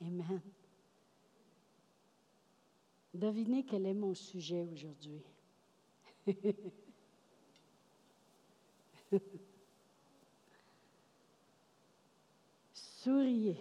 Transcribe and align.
Amen. 0.00 0.40
Devinez 3.14 3.64
quel 3.64 3.86
est 3.86 3.94
mon 3.94 4.14
sujet 4.14 4.62
aujourd'hui. 4.62 5.22
Souriez. 12.74 13.56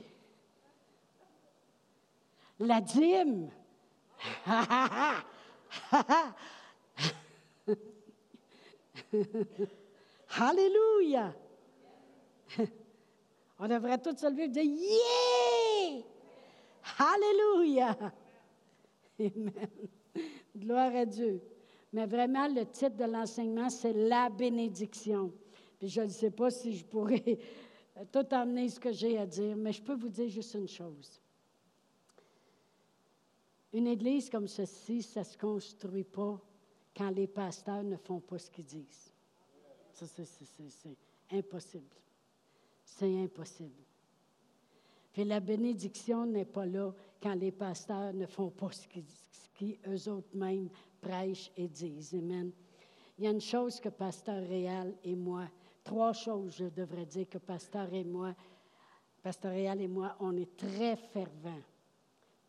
La 2.59 2.81
dîme. 2.81 3.49
Alléluia. 10.37 11.33
On 13.59 13.67
devrait 13.67 13.97
tous 13.97 14.17
se 14.17 14.29
lever 14.29 14.43
et 14.43 14.47
dire 14.49 14.63
Yeah! 14.63 16.03
Alléluia! 16.97 17.97
Amen. 19.19 19.69
Gloire 20.55 20.95
à 20.95 21.05
Dieu. 21.05 21.41
Mais 21.93 22.05
vraiment, 22.05 22.47
le 22.47 22.65
titre 22.65 22.97
de 22.97 23.05
l'enseignement, 23.05 23.69
c'est 23.69 23.93
la 23.93 24.29
bénédiction. 24.29 25.31
Puis 25.79 25.87
je 25.87 26.01
ne 26.01 26.09
sais 26.09 26.31
pas 26.31 26.49
si 26.49 26.75
je 26.75 26.85
pourrais 26.85 27.39
tout 28.11 28.33
emmener 28.33 28.67
ce 28.69 28.79
que 28.79 28.91
j'ai 28.91 29.17
à 29.17 29.25
dire, 29.25 29.55
mais 29.55 29.71
je 29.71 29.81
peux 29.81 29.95
vous 29.95 30.09
dire 30.09 30.27
juste 30.27 30.53
une 30.55 30.67
chose. 30.67 31.21
Une 33.71 33.87
église 33.87 34.29
comme 34.29 34.47
ceci, 34.47 35.01
ça 35.01 35.21
ne 35.21 35.25
se 35.25 35.37
construit 35.37 36.03
pas 36.03 36.39
quand 36.95 37.09
les 37.09 37.27
pasteurs 37.27 37.83
ne 37.83 37.97
font 37.97 38.19
pas 38.19 38.39
ce 38.39 38.49
qu'ils 38.49 38.65
disent. 38.65 39.11
Ça, 39.93 40.05
c'est 40.05 40.97
impossible. 41.31 41.95
C'est 42.95 43.21
impossible. 43.21 43.83
Puis 45.11 45.25
la 45.25 45.41
bénédiction 45.41 46.25
n'est 46.25 46.45
pas 46.45 46.65
là 46.65 46.93
quand 47.21 47.35
les 47.35 47.51
pasteurs 47.51 48.13
ne 48.13 48.25
font 48.25 48.49
pas 48.49 48.71
ce 48.71 48.87
qu'ils 48.87 49.77
eux-mêmes 49.85 50.69
prêchent 51.01 51.51
et 51.57 51.67
disent. 51.67 52.13
Amen. 52.13 52.53
Il 53.17 53.25
y 53.25 53.27
a 53.27 53.31
une 53.31 53.41
chose 53.41 53.81
que 53.81 53.89
Pasteur 53.89 54.47
Réal 54.47 54.95
et 55.03 55.13
moi, 55.13 55.49
trois 55.83 56.13
choses, 56.13 56.55
je 56.55 56.65
devrais 56.67 57.05
dire, 57.05 57.27
que 57.27 57.37
Pasteur 57.37 57.93
et 57.93 58.05
moi, 58.05 58.33
Pasteur 59.21 59.51
Réal 59.51 59.81
et 59.81 59.89
moi, 59.89 60.15
on 60.21 60.37
est 60.37 60.55
très 60.55 60.95
fervents, 60.95 61.63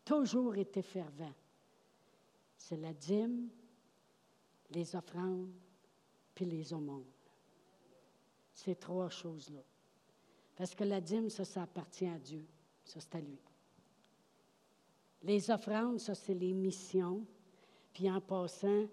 toujours 0.05 0.55
été 0.55 0.81
fervents. 0.81 1.35
C'est 2.55 2.77
la 2.77 2.93
dîme, 2.93 3.49
les 4.69 4.95
offrandes, 4.95 5.51
puis 6.33 6.45
les 6.45 6.71
aumônes. 6.73 7.11
Ces 8.53 8.75
trois 8.75 9.09
choses-là. 9.09 9.63
Parce 10.57 10.73
que 10.73 10.83
la 10.83 10.99
dîme, 10.99 11.29
ça, 11.29 11.45
ça 11.45 11.61
appartient 11.61 12.07
à 12.07 12.17
Dieu. 12.17 12.43
Ça, 12.83 12.99
c'est 12.99 13.15
à 13.15 13.21
lui. 13.21 13.39
Les 15.21 15.51
offrandes, 15.51 15.99
ça, 15.99 16.15
c'est 16.15 16.33
les 16.33 16.53
missions. 16.53 17.23
Puis 17.93 18.09
en 18.09 18.19
passant, 18.19 18.87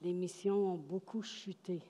les 0.00 0.14
missions 0.14 0.72
ont 0.72 0.78
beaucoup 0.78 1.22
chuté 1.22 1.82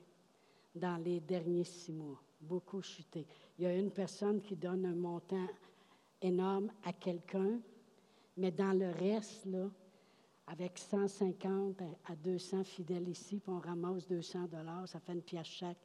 dans 0.75 0.97
les 0.97 1.21
derniers 1.21 1.65
six 1.65 1.93
mois. 1.93 2.21
Beaucoup 2.41 2.83
chuté. 2.83 3.27
Il 3.59 3.65
y 3.65 3.67
a 3.67 3.75
une 3.75 3.91
personne 3.91 4.41
qui 4.41 4.57
donne 4.57 4.85
un 4.85 4.95
montant 4.95 5.47
énorme 6.21 6.73
à 6.85 6.93
quelqu'un, 6.93 7.61
mais 8.37 8.51
dans 8.51 8.73
le 8.73 8.91
reste, 8.91 9.47
là, 9.47 9.71
avec 10.47 10.79
150 10.79 11.83
à 12.07 12.17
200 12.17 12.65
fidèles 12.65 13.09
ici, 13.09 13.39
puis 13.39 13.53
on 13.53 13.61
ramasse 13.61 14.09
200 14.09 14.49
dollars, 14.51 14.89
ça 14.89 14.99
fait 14.99 15.13
une 15.13 15.23
pièce 15.23 15.47
chaque. 15.47 15.79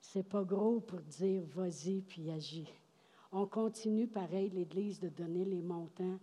C'est 0.00 0.28
pas 0.28 0.44
gros 0.44 0.80
pour 0.80 1.00
dire 1.00 1.42
vas-y 1.54 2.02
puis 2.02 2.30
agis. 2.30 2.72
On 3.32 3.46
continue 3.46 4.06
pareil, 4.06 4.50
l'Église, 4.50 5.00
de 5.00 5.08
donner 5.08 5.44
les 5.44 5.60
montants 5.60 6.18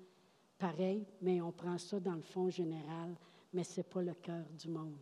pareil, 0.58 1.06
mais 1.22 1.42
on 1.42 1.52
prend 1.52 1.78
ça 1.78 2.00
dans 2.00 2.16
le 2.16 2.22
fond 2.22 2.50
général, 2.50 3.16
mais 3.53 3.64
ce 3.64 3.80
n'est 3.80 3.84
pas 3.84 4.02
le 4.02 4.14
cœur 4.14 4.46
du 4.58 4.70
monde. 4.70 4.98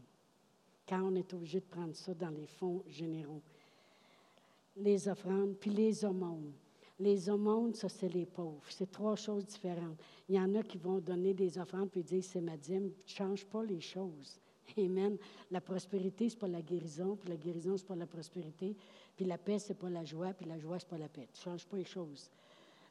Quand 0.87 1.01
on 1.01 1.15
est 1.15 1.33
obligé 1.33 1.59
de 1.59 1.65
prendre 1.65 1.95
ça 1.95 2.13
dans 2.13 2.29
les 2.29 2.47
fonds 2.47 2.83
généraux. 2.87 3.41
Les 4.75 5.07
offrandes, 5.07 5.55
puis 5.59 5.69
les 5.69 6.03
aumônes. 6.03 6.51
Les 6.99 7.29
aumônes, 7.29 7.73
ça, 7.73 7.89
c'est 7.89 8.09
les 8.09 8.25
pauvres. 8.25 8.63
C'est 8.69 8.91
trois 8.91 9.15
choses 9.15 9.45
différentes. 9.45 9.97
Il 10.27 10.35
y 10.35 10.39
en 10.39 10.53
a 10.55 10.63
qui 10.63 10.77
vont 10.77 10.99
donner 10.99 11.33
des 11.33 11.57
offrandes 11.57 11.89
puis 11.89 12.03
dire 12.03 12.23
c'est 12.23 12.41
ma 12.41 12.57
dîme. 12.57 12.85
Ne 12.85 12.91
change 13.05 13.45
pas 13.45 13.63
les 13.63 13.81
choses. 13.81 14.39
Amen. 14.77 15.17
La 15.51 15.61
prospérité, 15.61 16.29
ce 16.29 16.35
n'est 16.35 16.39
pas 16.39 16.47
la 16.47 16.61
guérison, 16.61 17.15
puis 17.15 17.29
la 17.29 17.37
guérison, 17.37 17.77
ce 17.77 17.83
n'est 17.83 17.87
pas 17.87 17.95
la 17.95 18.07
prospérité, 18.07 18.75
puis 19.15 19.25
la 19.25 19.37
paix, 19.37 19.59
ce 19.59 19.69
n'est 19.69 19.79
pas 19.79 19.89
la 19.89 20.03
joie, 20.03 20.33
puis 20.33 20.45
la 20.45 20.57
joie, 20.57 20.79
ce 20.79 20.85
n'est 20.85 20.89
pas 20.89 20.97
la 20.97 21.09
paix. 21.09 21.27
Tu 21.33 21.41
changes 21.41 21.65
pas 21.65 21.77
les 21.77 21.85
choses. 21.85 22.29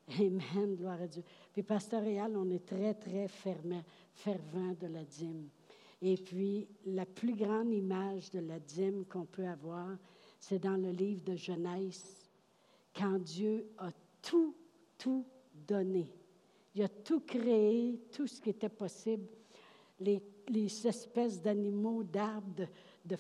Amen, 0.19 0.75
gloire 0.77 1.01
à 1.01 1.07
Dieu. 1.07 1.23
Puis 1.53 1.63
pastoral, 1.63 2.37
on 2.37 2.51
est 2.51 2.65
très, 2.67 2.95
très 2.95 3.29
fervent, 3.29 3.83
fervent 4.15 4.75
de 4.81 4.87
la 4.87 5.05
dîme. 5.05 5.49
Et 6.01 6.17
puis, 6.17 6.67
la 6.87 7.07
plus 7.07 7.35
grande 7.35 7.73
image 7.73 8.31
de 8.31 8.41
la 8.41 8.59
dîme 8.59 9.05
qu'on 9.05 9.25
peut 9.25 9.47
avoir, 9.47 9.97
c'est 10.41 10.59
dans 10.59 10.77
le 10.77 10.91
livre 10.91 11.23
de 11.23 11.37
Genèse, 11.37 12.29
quand 12.95 13.19
Dieu 13.21 13.69
a 13.79 13.91
tout, 14.21 14.57
tout 14.99 15.25
donné. 15.55 16.13
Il 16.75 16.83
a 16.83 16.89
tout 16.89 17.21
créé, 17.21 18.01
tout 18.11 18.27
ce 18.27 18.41
qui 18.41 18.51
était 18.51 18.69
possible. 18.69 19.29
Les, 20.01 20.21
les 20.49 20.87
espèces 20.87 21.41
d'animaux, 21.41 22.03
d'arbres, 22.03 22.67
de, 23.05 23.17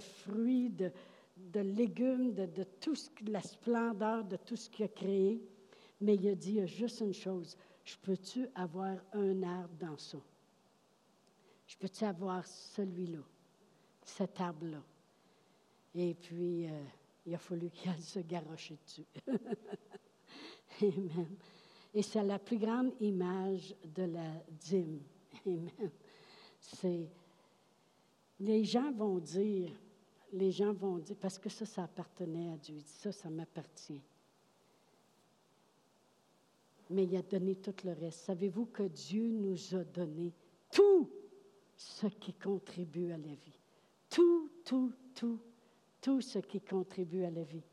fruits, 0.00 0.70
de, 0.70 1.60
légumes, 1.60 2.34
de, 2.34 2.64
tout 2.80 2.96
la 3.26 3.42
splendeur 3.42 4.24
de 4.24 4.36
tout 4.36 4.56
ce 4.56 4.68
qu'il 4.68 4.84
a 4.84 4.88
créé. 4.88 5.42
Mais 6.00 6.14
il 6.14 6.28
a 6.28 6.34
dit, 6.34 6.66
juste 6.66 7.00
une 7.00 7.14
chose, 7.14 7.56
je 7.84 7.96
peux-tu 7.96 8.46
avoir 8.54 8.96
un 9.12 9.42
arbre 9.42 9.74
dans 9.80 9.96
ça? 9.96 10.18
Je 11.66 11.76
peux-tu 11.76 12.04
avoir 12.04 12.46
celui-là, 12.46 13.22
cet 14.02 14.40
arbre-là? 14.40 14.82
Et 15.94 16.14
puis, 16.14 16.66
euh, 16.66 16.84
il 17.26 17.34
a 17.34 17.38
fallu 17.38 17.70
qu'il 17.70 17.92
se 18.00 18.20
garrocher 18.20 18.78
dessus. 18.84 19.06
Amen. 20.82 21.36
Et 21.94 22.02
c'est 22.02 22.22
la 22.22 22.38
plus 22.38 22.58
grande 22.58 22.92
image 23.00 23.74
de 23.84 24.04
la 24.04 24.32
dîme. 24.50 25.00
Amen. 25.46 25.90
C'est. 26.76 27.08
Les 28.40 28.64
gens 28.64 28.92
vont 28.92 29.18
dire, 29.18 29.72
les 30.32 30.52
gens 30.52 30.72
vont 30.72 30.98
dire, 30.98 31.16
parce 31.16 31.38
que 31.38 31.48
ça, 31.48 31.66
ça 31.66 31.84
appartenait 31.84 32.52
à 32.52 32.56
Dieu. 32.56 32.78
Ça, 32.84 33.10
ça 33.10 33.28
m'appartient 33.28 34.02
mais 36.90 37.04
il 37.04 37.16
a 37.16 37.22
donné 37.22 37.56
tout 37.56 37.74
le 37.84 37.92
reste. 37.92 38.20
Savez-vous 38.20 38.66
que 38.66 38.84
Dieu 38.84 39.28
nous 39.28 39.74
a 39.74 39.84
donné 39.84 40.32
tout 40.70 41.10
ce 41.76 42.06
qui 42.06 42.32
contribue 42.32 43.12
à 43.12 43.18
la 43.18 43.34
vie? 43.34 43.60
Tout, 44.08 44.50
tout, 44.64 44.92
tout, 45.14 45.38
tout 46.00 46.20
ce 46.20 46.38
qui 46.38 46.60
contribue 46.60 47.24
à 47.24 47.30
la 47.30 47.42
vie. 47.42 47.64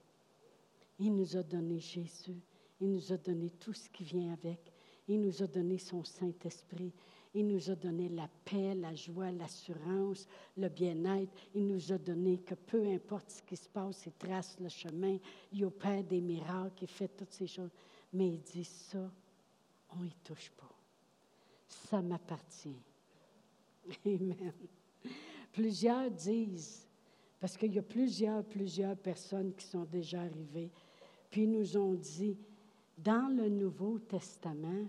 Il 1.00 1.16
nous 1.16 1.38
a 1.38 1.44
donné 1.44 1.80
Jésus. 1.80 2.42
Il 2.82 2.92
nous 2.92 3.14
a 3.14 3.18
donné 3.18 3.50
tout 3.52 3.74
ce 3.74 3.90
qui 3.90 4.04
vient 4.04 4.34
avec. 4.34 4.60
Il 5.08 5.22
nous 5.22 5.42
a 5.42 5.48
donné 5.48 5.78
son 5.78 6.04
Saint-Esprit. 6.04 6.92
Il 7.38 7.48
nous 7.48 7.70
a 7.70 7.76
donné 7.76 8.08
la 8.08 8.30
paix, 8.46 8.74
la 8.76 8.96
joie, 8.96 9.30
l'assurance, 9.30 10.26
le 10.56 10.70
bien-être. 10.70 11.34
Il 11.54 11.68
nous 11.68 11.92
a 11.92 11.98
donné 11.98 12.38
que 12.38 12.56
peu 12.56 12.88
importe 12.88 13.30
ce 13.30 13.42
qui 13.42 13.58
se 13.58 13.68
passe, 13.68 14.06
il 14.06 14.14
trace 14.14 14.58
le 14.58 14.70
chemin. 14.70 15.18
Il 15.52 15.66
opère 15.66 16.02
des 16.06 16.22
miracles, 16.22 16.84
il 16.84 16.88
fait 16.88 17.10
toutes 17.10 17.34
ces 17.34 17.48
choses. 17.48 17.72
Mais 18.14 18.30
il 18.30 18.42
dit 18.42 18.64
ça, 18.64 19.12
on 19.92 20.04
n'y 20.04 20.16
touche 20.24 20.50
pas. 20.52 20.72
Ça 21.68 22.02
m'appartient. 22.02 22.80
Amen. 24.06 24.54
Plusieurs 25.52 26.10
disent, 26.12 26.88
parce 27.38 27.58
qu'il 27.58 27.74
y 27.74 27.80
a 27.80 27.84
plusieurs, 27.84 28.46
plusieurs 28.46 28.96
personnes 28.96 29.54
qui 29.54 29.66
sont 29.66 29.84
déjà 29.84 30.22
arrivées, 30.22 30.72
puis 31.30 31.48
nous 31.48 31.76
ont 31.76 31.96
dit, 31.96 32.38
dans 32.98 33.28
le 33.36 33.50
Nouveau 33.50 34.00
Testament, 34.00 34.88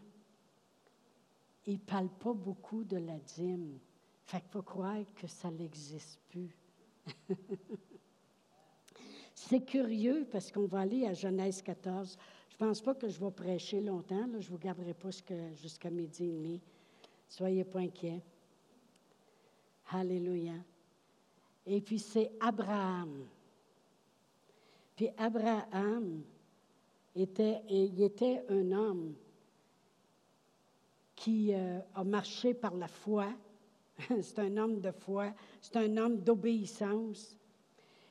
il 1.66 1.74
ne 1.74 1.78
parle 1.78 2.08
pas 2.08 2.32
beaucoup 2.32 2.84
de 2.84 2.96
la 2.96 3.18
dîme. 3.18 3.78
Fait 4.24 4.40
qu'il 4.40 4.50
faut 4.50 4.62
croire 4.62 5.02
que 5.14 5.26
ça 5.26 5.50
n'existe 5.50 6.18
plus. 6.28 6.56
C'est 9.34 9.64
curieux 9.64 10.26
parce 10.30 10.50
qu'on 10.50 10.66
va 10.66 10.80
aller 10.80 11.06
à 11.06 11.12
Genèse 11.12 11.62
14. 11.62 12.18
Je 12.48 12.54
ne 12.54 12.68
pense 12.68 12.80
pas 12.80 12.94
que 12.94 13.08
je 13.08 13.20
vais 13.20 13.30
prêcher 13.30 13.80
longtemps. 13.80 14.26
je 14.32 14.46
ne 14.46 14.52
vous 14.52 14.58
garderai 14.58 14.94
pas 14.94 15.10
jusqu'à 15.54 15.90
midi 15.90 16.24
et 16.24 16.32
demi. 16.32 16.60
Soyez 17.28 17.64
pas 17.64 17.80
inquiets. 17.80 18.22
Alléluia. 19.90 20.54
Et 21.66 21.80
puis 21.80 21.98
c'est 21.98 22.32
Abraham. 22.40 23.26
Puis 24.96 25.10
Abraham 25.16 26.22
il 27.16 28.02
était 28.02 28.44
un 28.50 28.72
homme 28.72 29.14
qui 31.26 31.52
euh, 31.52 31.80
a 31.92 32.04
marché 32.04 32.54
par 32.54 32.76
la 32.76 32.86
foi. 32.86 33.26
c'est 34.22 34.38
un 34.38 34.56
homme 34.58 34.80
de 34.80 34.92
foi, 34.92 35.32
c'est 35.60 35.76
un 35.76 35.96
homme 35.96 36.18
d'obéissance. 36.18 37.36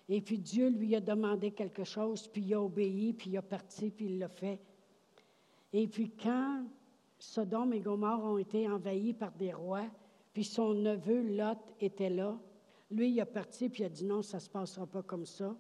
Et 0.10 0.20
puis 0.20 0.38
Dieu 0.38 0.68
lui 0.68 0.94
a 0.98 1.00
demandé 1.00 1.52
quelque 1.52 1.86
chose, 1.86 2.28
puis 2.28 2.42
il 2.42 2.54
a 2.54 2.62
obéi, 2.62 3.14
puis 3.14 3.30
il 3.30 3.38
a 3.38 3.42
parti, 3.42 3.90
puis 3.90 4.08
il 4.08 4.20
l'a 4.20 4.28
fait. 4.28 4.60
Et 5.72 5.88
puis 5.88 6.12
quand 6.12 6.66
Sodome 7.18 7.72
et 7.72 7.80
Gomorre 7.80 8.26
ont 8.26 8.38
été 8.38 8.68
envahis 8.68 9.14
par 9.14 9.32
des 9.32 9.54
rois, 9.54 9.88
puis 10.34 10.44
son 10.44 10.74
neveu 10.74 11.22
Lot 11.22 11.60
était 11.80 12.10
là, 12.10 12.38
lui, 12.92 13.12
il 13.12 13.22
a 13.22 13.26
parti, 13.26 13.70
puis 13.70 13.84
il 13.84 13.86
a 13.86 13.90
dit 13.90 14.04
non, 14.04 14.24
ça 14.24 14.38
ne 14.38 14.42
se 14.42 14.50
passera 14.50 14.86
pas 14.86 15.04
comme 15.04 15.26
ça. 15.26 15.56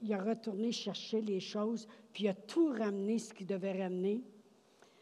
il 0.00 0.14
a 0.14 0.22
retourné 0.22 0.70
chercher 0.70 1.22
les 1.22 1.40
choses, 1.40 1.88
puis 2.12 2.24
il 2.24 2.28
a 2.28 2.34
tout 2.34 2.68
ramené 2.68 3.18
ce 3.18 3.34
qu'il 3.34 3.48
devait 3.48 3.82
ramener. 3.82 4.22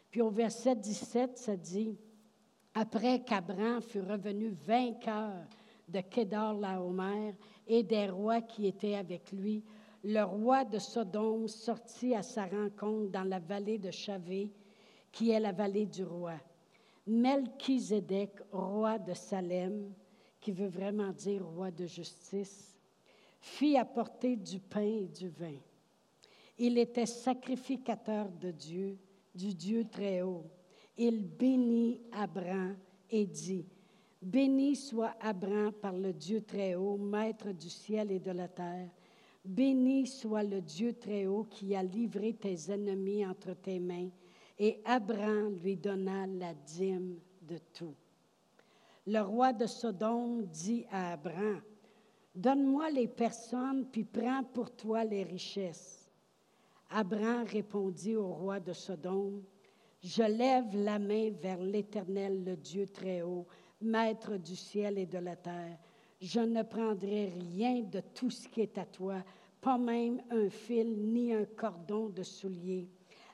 Puis 0.09 0.21
au 0.21 0.29
verset 0.29 0.75
17, 0.75 1.37
ça 1.37 1.55
dit, 1.55 1.97
après 2.73 3.23
qu'Abram 3.23 3.81
fut 3.81 4.01
revenu 4.01 4.49
vainqueur 4.49 5.45
de 5.87 6.01
Kédar 6.01 6.53
Laomer 6.53 7.35
et 7.67 7.83
des 7.83 8.09
rois 8.09 8.41
qui 8.41 8.67
étaient 8.67 8.95
avec 8.95 9.31
lui, 9.31 9.63
le 10.03 10.23
roi 10.23 10.63
de 10.63 10.79
Sodome 10.79 11.47
sortit 11.47 12.15
à 12.15 12.21
sa 12.21 12.45
rencontre 12.45 13.11
dans 13.11 13.23
la 13.23 13.39
vallée 13.39 13.77
de 13.77 13.91
Chavé, 13.91 14.51
qui 15.11 15.31
est 15.31 15.39
la 15.39 15.51
vallée 15.51 15.85
du 15.85 16.03
roi. 16.03 16.35
Melchizedek, 17.05 18.39
roi 18.51 18.97
de 18.99 19.13
Salem, 19.13 19.91
qui 20.39 20.51
veut 20.51 20.67
vraiment 20.67 21.11
dire 21.11 21.45
roi 21.45 21.71
de 21.71 21.85
justice, 21.85 22.77
fit 23.41 23.77
apporter 23.77 24.35
du 24.35 24.59
pain 24.59 24.81
et 24.81 25.07
du 25.07 25.27
vin. 25.27 25.57
Il 26.57 26.77
était 26.77 27.05
sacrificateur 27.05 28.29
de 28.29 28.51
Dieu, 28.51 28.97
du 29.33 29.53
Dieu 29.53 29.85
très 29.89 30.21
haut. 30.21 30.45
Il 30.97 31.25
bénit 31.25 32.01
Abraham 32.11 32.77
et 33.09 33.25
dit, 33.25 33.65
Béni 34.21 34.75
soit 34.75 35.15
Abraham 35.21 35.71
par 35.71 35.93
le 35.93 36.11
Dieu 36.11 36.41
très 36.41 36.75
haut, 36.75 36.97
maître 36.97 37.51
du 37.51 37.69
ciel 37.69 38.11
et 38.11 38.19
de 38.19 38.31
la 38.31 38.49
terre. 38.49 38.89
Béni 39.45 40.05
soit 40.05 40.43
le 40.43 40.59
Dieu 40.59 40.93
très 40.93 41.25
haut 41.25 41.45
qui 41.45 41.73
a 41.73 41.81
livré 41.81 42.33
tes 42.33 42.69
ennemis 42.69 43.25
entre 43.25 43.53
tes 43.53 43.79
mains. 43.79 44.09
Et 44.57 44.81
Abraham 44.83 45.55
lui 45.63 45.77
donna 45.77 46.27
la 46.27 46.53
dîme 46.53 47.19
de 47.41 47.57
tout. 47.73 47.95
Le 49.07 49.21
roi 49.21 49.53
de 49.53 49.65
Sodome 49.65 50.45
dit 50.47 50.85
à 50.91 51.13
Abraham, 51.13 51.61
Donne-moi 52.35 52.91
les 52.91 53.07
personnes, 53.07 53.87
puis 53.91 54.03
prends 54.03 54.43
pour 54.43 54.75
toi 54.75 55.03
les 55.03 55.23
richesses. 55.23 55.98
Abraham 56.89 57.45
répondit 57.45 58.15
au 58.15 58.27
roi 58.29 58.59
de 58.59 58.73
Sodome, 58.73 59.43
Je 60.01 60.23
lève 60.23 60.75
la 60.75 60.97
main 60.97 61.29
vers 61.31 61.61
l'Éternel, 61.61 62.43
le 62.43 62.55
Dieu 62.55 62.87
très 62.87 63.21
haut, 63.21 63.45
maître 63.81 64.37
du 64.37 64.55
ciel 64.55 64.97
et 64.97 65.05
de 65.05 65.19
la 65.19 65.35
terre. 65.35 65.77
Je 66.19 66.39
ne 66.39 66.63
prendrai 66.63 67.27
rien 67.29 67.81
de 67.81 68.01
tout 68.13 68.29
ce 68.29 68.47
qui 68.47 68.61
est 68.61 68.77
à 68.77 68.85
toi, 68.85 69.23
pas 69.61 69.77
même 69.77 70.21
un 70.31 70.49
fil 70.49 70.95
ni 71.13 71.33
un 71.33 71.45
cordon 71.45 72.09
de 72.09 72.23
soulier, 72.23 72.89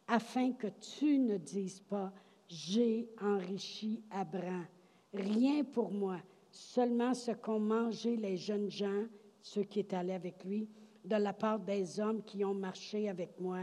afin 0.08 0.52
que 0.54 0.68
tu 0.98 1.18
ne 1.18 1.38
dises 1.38 1.80
pas, 1.80 2.12
j'ai 2.48 3.10
enrichi 3.22 4.04
Abraham. 4.12 4.66
Rien 5.14 5.64
pour 5.64 5.92
moi, 5.92 6.18
seulement 6.52 7.14
ce 7.14 7.32
qu'ont 7.32 7.60
mangé 7.60 8.18
les 8.18 8.38
jeunes 8.38 8.70
gens, 8.70 9.06
ceux 9.42 9.64
qui 9.64 9.80
étaient 9.80 9.96
allés 9.96 10.14
avec 10.14 10.44
lui, 10.44 10.68
de 11.06 11.16
la 11.16 11.34
part 11.34 11.60
des 11.60 12.00
hommes 12.00 12.24
qui 12.24 12.44
ont 12.44 12.54
marché 12.54 13.10
avec 13.10 13.40
moi, 13.40 13.60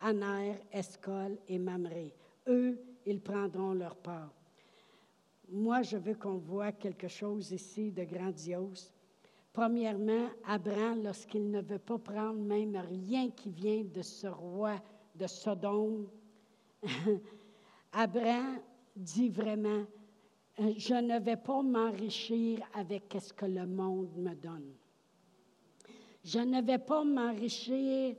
Aner, 0.00 0.54
Escol 0.72 1.38
et 1.48 1.58
Mamré. 1.58 2.14
Eux, 2.48 2.80
ils 3.04 3.20
prendront 3.20 3.72
leur 3.72 3.96
part. 3.96 4.32
Moi, 5.48 5.82
je 5.82 5.96
veux 5.96 6.14
qu'on 6.14 6.38
voit 6.38 6.72
quelque 6.72 7.08
chose 7.08 7.52
ici 7.52 7.92
de 7.92 8.04
grandiose. 8.04 8.92
Premièrement, 9.52 10.28
Abraham, 10.44 11.02
lorsqu'il 11.02 11.50
ne 11.50 11.62
veut 11.62 11.78
pas 11.78 11.98
prendre 11.98 12.38
même 12.38 12.76
rien 12.76 13.30
qui 13.30 13.50
vient 13.50 13.84
de 13.84 14.02
ce 14.02 14.26
roi 14.26 14.76
de 15.14 15.26
Sodome, 15.26 16.08
Abraham 17.92 18.58
dit 18.94 19.28
vraiment, 19.28 19.84
je 20.58 20.94
ne 20.94 21.20
vais 21.20 21.36
pas 21.36 21.62
m'enrichir 21.62 22.60
avec 22.74 23.16
ce 23.18 23.32
que 23.32 23.46
le 23.46 23.66
monde 23.66 24.16
me 24.16 24.34
donne. 24.34 24.74
Je 26.26 26.40
ne 26.40 26.60
vais 26.60 26.78
pas 26.78 27.04
m'enrichir 27.04 28.16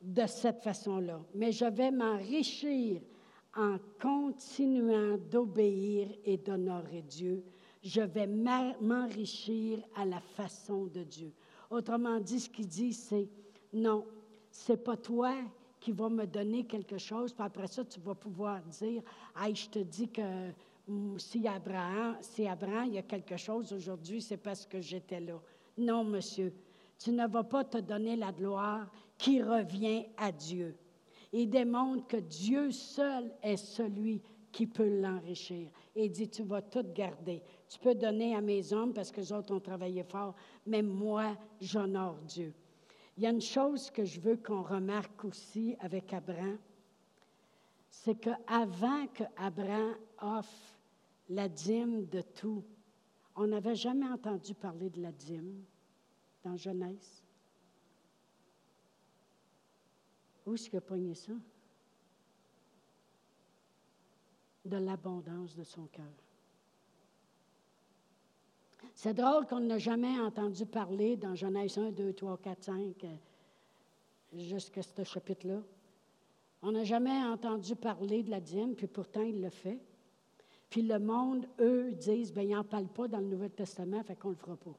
de 0.00 0.26
cette 0.26 0.62
façon-là, 0.62 1.20
mais 1.34 1.52
je 1.52 1.66
vais 1.66 1.90
m'enrichir 1.90 3.02
en 3.54 3.76
continuant 4.00 5.18
d'obéir 5.30 6.08
et 6.24 6.38
d'honorer 6.38 7.02
Dieu. 7.02 7.44
Je 7.82 8.00
vais 8.00 8.26
m'enrichir 8.26 9.80
à 9.94 10.06
la 10.06 10.20
façon 10.20 10.86
de 10.86 11.02
Dieu. 11.02 11.30
Autrement 11.68 12.18
dit, 12.20 12.40
ce 12.40 12.48
qu'il 12.48 12.66
dit, 12.66 12.94
c'est 12.94 13.28
non, 13.74 14.06
c'est 14.50 14.82
pas 14.82 14.96
toi 14.96 15.34
qui 15.78 15.92
vas 15.92 16.08
me 16.08 16.24
donner 16.24 16.64
quelque 16.64 16.96
chose, 16.96 17.34
puis 17.34 17.44
après 17.44 17.66
ça, 17.66 17.84
tu 17.84 18.00
vas 18.00 18.14
pouvoir 18.14 18.62
dire, 18.62 19.02
hey, 19.38 19.54
je 19.54 19.68
te 19.68 19.78
dis 19.80 20.08
que 20.08 20.52
mm, 20.88 21.18
si 21.18 21.46
Abraham, 21.46 22.16
si 22.22 22.48
Abraham, 22.48 22.86
il 22.86 22.94
y 22.94 22.98
a 22.98 23.02
quelque 23.02 23.36
chose 23.36 23.74
aujourd'hui, 23.74 24.22
c'est 24.22 24.38
parce 24.38 24.64
que 24.64 24.80
j'étais 24.80 25.20
là. 25.20 25.38
Non, 25.76 26.02
monsieur, 26.02 26.52
tu 27.00 27.10
ne 27.10 27.26
vas 27.26 27.44
pas 27.44 27.64
te 27.64 27.78
donner 27.78 28.14
la 28.14 28.30
gloire 28.30 28.88
qui 29.18 29.42
revient 29.42 30.06
à 30.16 30.30
Dieu 30.30 30.76
il 31.32 31.48
démontre 31.48 32.06
que 32.06 32.16
Dieu 32.16 32.70
seul 32.70 33.32
est 33.42 33.56
celui 33.56 34.22
qui 34.50 34.66
peut 34.66 35.00
l'enrichir. 35.00 35.70
Et 35.94 36.06
il 36.06 36.10
dit, 36.10 36.28
tu 36.28 36.42
vas 36.42 36.62
tout 36.62 36.84
garder. 36.92 37.42
Tu 37.68 37.78
peux 37.78 37.94
donner 37.94 38.34
à 38.34 38.40
mes 38.40 38.72
hommes 38.72 38.92
parce 38.92 39.12
que 39.12 39.20
les 39.20 39.32
autres 39.32 39.54
ont 39.54 39.60
travaillé 39.60 40.02
fort, 40.02 40.34
mais 40.66 40.82
moi, 40.82 41.36
j'honore 41.60 42.18
Dieu. 42.22 42.52
Il 43.16 43.22
y 43.22 43.26
a 43.26 43.30
une 43.30 43.40
chose 43.40 43.90
que 43.90 44.04
je 44.04 44.18
veux 44.20 44.36
qu'on 44.36 44.62
remarque 44.62 45.24
aussi 45.24 45.76
avec 45.80 46.12
Abraham, 46.12 46.58
c'est 47.90 48.14
qu'avant 48.14 49.06
que 49.08 49.24
Abraham 49.36 49.94
offre 50.20 50.78
la 51.28 51.48
dîme 51.48 52.06
de 52.06 52.22
tout, 52.22 52.64
on 53.36 53.46
n'avait 53.48 53.74
jamais 53.74 54.06
entendu 54.06 54.54
parler 54.54 54.90
de 54.90 55.02
la 55.02 55.12
dîme 55.12 55.64
dans 56.44 56.56
Genèse. 56.56 57.22
Où 60.46 60.54
est-ce 60.54 60.68
qu'il 60.68 60.78
a 60.78 60.82
pogné 60.82 61.14
ça? 61.14 61.32
De 64.64 64.76
l'abondance 64.76 65.54
de 65.54 65.64
son 65.64 65.86
cœur. 65.86 66.04
C'est 68.94 69.14
drôle 69.14 69.46
qu'on 69.46 69.60
n'a 69.60 69.78
jamais 69.78 70.18
entendu 70.20 70.66
parler 70.66 71.16
dans 71.16 71.34
Genèse 71.34 71.78
1, 71.78 71.92
2, 71.92 72.12
3, 72.12 72.38
4, 72.38 72.64
5, 72.64 73.06
jusqu'à 74.34 74.82
ce 74.82 75.04
chapitre-là. 75.04 75.62
On 76.62 76.72
n'a 76.72 76.84
jamais 76.84 77.24
entendu 77.24 77.74
parler 77.76 78.22
de 78.22 78.30
la 78.30 78.40
dîme, 78.40 78.74
puis 78.74 78.86
pourtant 78.86 79.22
il 79.22 79.40
le 79.40 79.50
fait. 79.50 79.78
Puis 80.68 80.82
le 80.82 80.98
monde, 80.98 81.46
eux, 81.58 81.92
disent, 81.92 82.32
bien, 82.32 82.42
ils 82.42 82.50
n'en 82.50 82.64
parlent 82.64 82.92
pas 82.92 83.08
dans 83.08 83.18
le 83.18 83.26
Nouveau 83.26 83.48
Testament, 83.48 84.02
fait 84.04 84.16
qu'on 84.16 84.28
ne 84.28 84.34
le 84.34 84.40
fera 84.40 84.56
pas. 84.56 84.76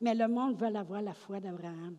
Mais 0.00 0.14
le 0.14 0.28
monde 0.28 0.56
veut 0.56 0.74
avoir 0.74 1.02
la 1.02 1.14
foi 1.14 1.40
d'Abraham. 1.40 1.96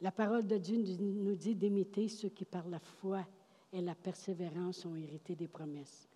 La 0.00 0.10
parole 0.10 0.46
de 0.46 0.58
Dieu 0.58 0.82
nous 0.98 1.36
dit 1.36 1.54
d'imiter 1.54 2.08
ceux 2.08 2.28
qui 2.28 2.44
par 2.44 2.68
la 2.68 2.80
foi 2.80 3.24
et 3.72 3.80
la 3.80 3.94
persévérance 3.94 4.84
ont 4.84 4.96
hérité 4.96 5.34
des 5.34 5.48
promesses. 5.48 6.08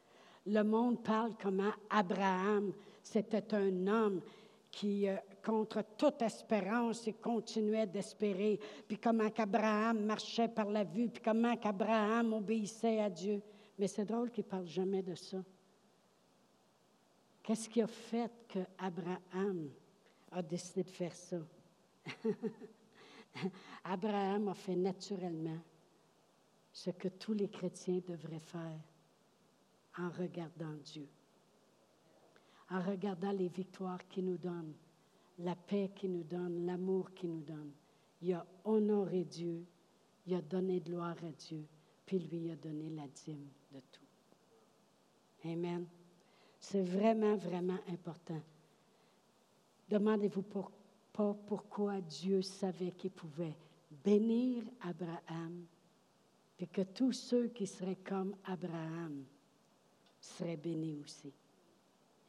Le 0.46 0.62
monde 0.62 1.02
parle 1.02 1.34
comment 1.40 1.72
Abraham, 1.90 2.72
c'était 3.02 3.54
un 3.54 3.86
homme 3.86 4.20
qui, 4.70 5.08
euh, 5.08 5.16
contre 5.44 5.82
toute 5.96 6.20
espérance, 6.22 7.08
continuait 7.22 7.86
d'espérer, 7.86 8.60
puis 8.86 8.98
comment 8.98 9.30
qu'Abraham 9.30 10.04
marchait 10.04 10.48
par 10.48 10.68
la 10.68 10.84
vue, 10.84 11.08
puis 11.08 11.22
comment 11.22 11.56
qu'Abraham 11.56 12.34
obéissait 12.34 13.00
à 13.00 13.08
Dieu. 13.08 13.40
Mais 13.78 13.88
c'est 13.88 14.04
drôle 14.04 14.30
qu'il 14.30 14.44
ne 14.44 14.50
parle 14.50 14.66
jamais 14.66 15.02
de 15.02 15.14
ça. 15.14 15.38
Qu'est-ce 17.46 17.68
qui 17.68 17.80
a 17.80 17.86
fait 17.86 18.32
qu'Abraham 18.48 19.70
a 20.32 20.42
décidé 20.42 20.82
de 20.82 20.90
faire 20.90 21.14
ça? 21.14 21.36
Abraham 23.84 24.48
a 24.48 24.54
fait 24.54 24.74
naturellement 24.74 25.60
ce 26.72 26.90
que 26.90 27.06
tous 27.06 27.34
les 27.34 27.48
chrétiens 27.48 28.00
devraient 28.04 28.40
faire 28.40 28.80
en 29.96 30.10
regardant 30.10 30.74
Dieu, 30.82 31.06
en 32.68 32.80
regardant 32.80 33.30
les 33.30 33.48
victoires 33.48 34.08
qu'il 34.08 34.24
nous 34.24 34.38
donne, 34.38 34.74
la 35.38 35.54
paix 35.54 35.92
qu'il 35.94 36.14
nous 36.14 36.24
donne, 36.24 36.66
l'amour 36.66 37.14
qu'il 37.14 37.30
nous 37.30 37.44
donne. 37.44 37.70
Il 38.22 38.32
a 38.32 38.44
honoré 38.64 39.22
Dieu, 39.22 39.64
il 40.26 40.34
a 40.34 40.42
donné 40.42 40.80
de 40.80 40.90
gloire 40.90 41.16
à 41.22 41.30
Dieu, 41.30 41.64
puis 42.04 42.18
lui 42.18 42.50
a 42.50 42.56
donné 42.56 42.90
la 42.90 43.06
dîme 43.06 43.46
de 43.70 43.78
tout. 43.92 44.02
Amen. 45.44 45.86
C'est 46.68 46.82
vraiment, 46.82 47.36
vraiment 47.36 47.78
important. 47.88 48.42
Demandez-vous 49.88 50.42
pas 50.42 51.36
pourquoi 51.46 52.00
Dieu 52.00 52.42
savait 52.42 52.90
qu'il 52.90 53.12
pouvait 53.12 53.56
bénir 54.04 54.64
Abraham, 54.80 55.64
et 56.58 56.66
que 56.66 56.82
tous 56.82 57.12
ceux 57.12 57.46
qui 57.50 57.68
seraient 57.68 58.02
comme 58.04 58.34
Abraham 58.44 59.24
seraient 60.20 60.56
bénis 60.56 60.98
aussi. 61.04 61.32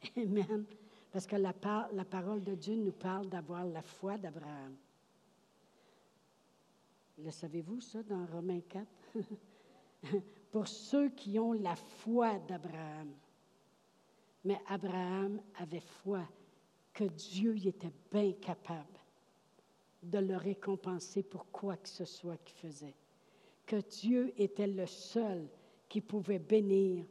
Amen. 0.16 0.66
Parce 1.10 1.26
que 1.26 1.34
la, 1.34 1.52
la 1.92 2.04
parole 2.04 2.44
de 2.44 2.54
Dieu 2.54 2.76
nous 2.76 2.92
parle 2.92 3.28
d'avoir 3.28 3.64
la 3.64 3.82
foi 3.82 4.18
d'Abraham. 4.18 4.76
Le 7.18 7.30
savez-vous, 7.32 7.80
ça, 7.80 8.04
dans 8.04 8.24
Romains 8.26 8.62
4? 8.68 8.86
pour 10.52 10.68
ceux 10.68 11.08
qui 11.08 11.40
ont 11.40 11.54
la 11.54 11.74
foi 11.74 12.38
d'Abraham. 12.38 13.12
Mais 14.48 14.62
Abraham 14.66 15.42
avait 15.58 15.82
foi 16.02 16.26
que 16.94 17.04
Dieu 17.04 17.54
était 17.66 17.92
bien 18.10 18.32
capable 18.32 18.98
de 20.02 20.20
le 20.20 20.38
récompenser 20.38 21.22
pour 21.22 21.50
quoi 21.50 21.76
que 21.76 21.86
ce 21.86 22.06
soit 22.06 22.38
qu'il 22.38 22.56
faisait. 22.56 22.94
Que 23.66 23.76
Dieu 23.76 24.32
était 24.38 24.66
le 24.66 24.86
seul 24.86 25.46
qui 25.86 26.00
pouvait 26.00 26.38
bénir 26.38 27.04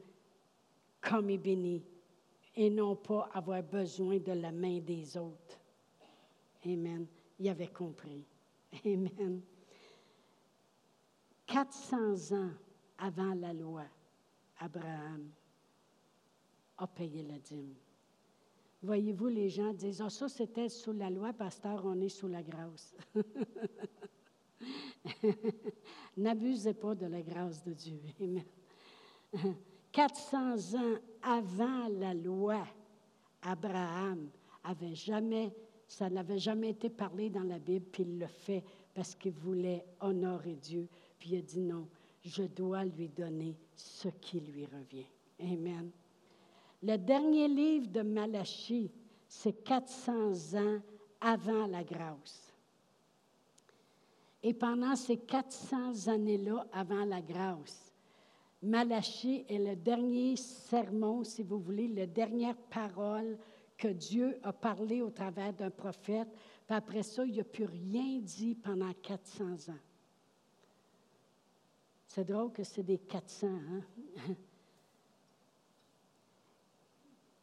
comme 0.99 1.29
il 1.29 1.37
bénit 1.37 1.85
et 2.55 2.71
non 2.71 2.95
pas 2.95 3.29
avoir 3.31 3.61
besoin 3.61 4.17
de 4.17 4.31
la 4.31 4.51
main 4.51 4.79
des 4.79 5.15
autres. 5.15 5.59
Amen. 6.65 7.05
Il 7.37 7.49
avait 7.49 7.67
compris. 7.67 8.25
Amen. 8.83 9.43
400 11.45 12.35
ans 12.35 12.51
avant 12.97 13.35
la 13.35 13.53
loi, 13.53 13.83
Abraham 14.57 15.29
a 16.77 16.87
payé 16.87 17.23
la 17.23 17.37
dîme. 17.39 17.75
Voyez-vous, 18.81 19.27
les 19.27 19.49
gens 19.49 19.73
disent, 19.73 20.01
ah, 20.01 20.09
ça 20.09 20.29
c'était 20.29 20.69
sous 20.69 20.93
la 20.93 21.09
loi, 21.09 21.33
pasteur, 21.33 21.83
on 21.85 21.99
est 21.99 22.09
sous 22.09 22.27
la 22.27 22.43
grâce. 22.43 22.95
N'abusez 26.17 26.73
pas 26.73 26.93
de 26.93 27.07
la 27.07 27.21
grâce 27.21 27.63
de 27.63 27.73
Dieu. 27.73 27.99
Amen. 28.21 28.43
400 29.91 30.77
ans 30.77 30.95
avant 31.23 31.87
la 31.89 32.13
loi, 32.13 32.65
Abraham 33.41 34.29
avait 34.63 34.95
jamais, 34.95 35.53
ça 35.87 36.09
n'avait 36.09 36.37
jamais 36.37 36.69
été 36.69 36.89
parlé 36.89 37.29
dans 37.29 37.43
la 37.43 37.59
Bible, 37.59 37.85
puis 37.91 38.03
il 38.03 38.19
le 38.19 38.27
fait 38.27 38.63
parce 38.93 39.15
qu'il 39.15 39.33
voulait 39.33 39.85
honorer 39.99 40.55
Dieu. 40.55 40.87
Puis 41.17 41.31
il 41.31 41.37
a 41.39 41.41
dit 41.41 41.61
non, 41.61 41.87
je 42.23 42.43
dois 42.43 42.85
lui 42.85 43.09
donner 43.09 43.55
ce 43.75 44.09
qui 44.09 44.39
lui 44.39 44.65
revient. 44.65 45.07
Amen. 45.39 45.91
Le 46.83 46.97
dernier 46.97 47.47
livre 47.47 47.87
de 47.87 48.01
Malachie, 48.01 48.91
c'est 49.27 49.63
400 49.63 50.57
ans 50.57 50.79
avant 51.19 51.67
la 51.67 51.83
grâce. 51.83 52.53
Et 54.43 54.53
pendant 54.53 54.95
ces 54.95 55.17
400 55.17 56.07
années-là, 56.07 56.67
avant 56.71 57.03
la 57.05 57.21
grâce, 57.21 57.91
Malachie 58.61 59.45
est 59.49 59.57
le 59.57 59.75
dernier 59.75 60.35
sermon, 60.35 61.23
si 61.23 61.43
vous 61.43 61.59
voulez, 61.59 61.87
la 61.87 62.05
dernière 62.05 62.55
parole 62.55 63.37
que 63.77 63.87
Dieu 63.87 64.39
a 64.43 64.53
parlé 64.53 65.01
au 65.01 65.09
travers 65.09 65.53
d'un 65.53 65.69
prophète. 65.69 66.27
Puis 66.65 66.75
après 66.75 67.03
ça, 67.03 67.25
il 67.25 67.37
n'a 67.37 67.43
plus 67.43 67.65
rien 67.65 68.19
dit 68.19 68.55
pendant 68.55 68.91
400 68.93 69.71
ans. 69.71 69.79
C'est 72.07 72.25
drôle 72.25 72.51
que 72.51 72.63
c'est 72.63 72.83
des 72.83 72.97
400, 72.97 73.47
hein? 73.47 74.33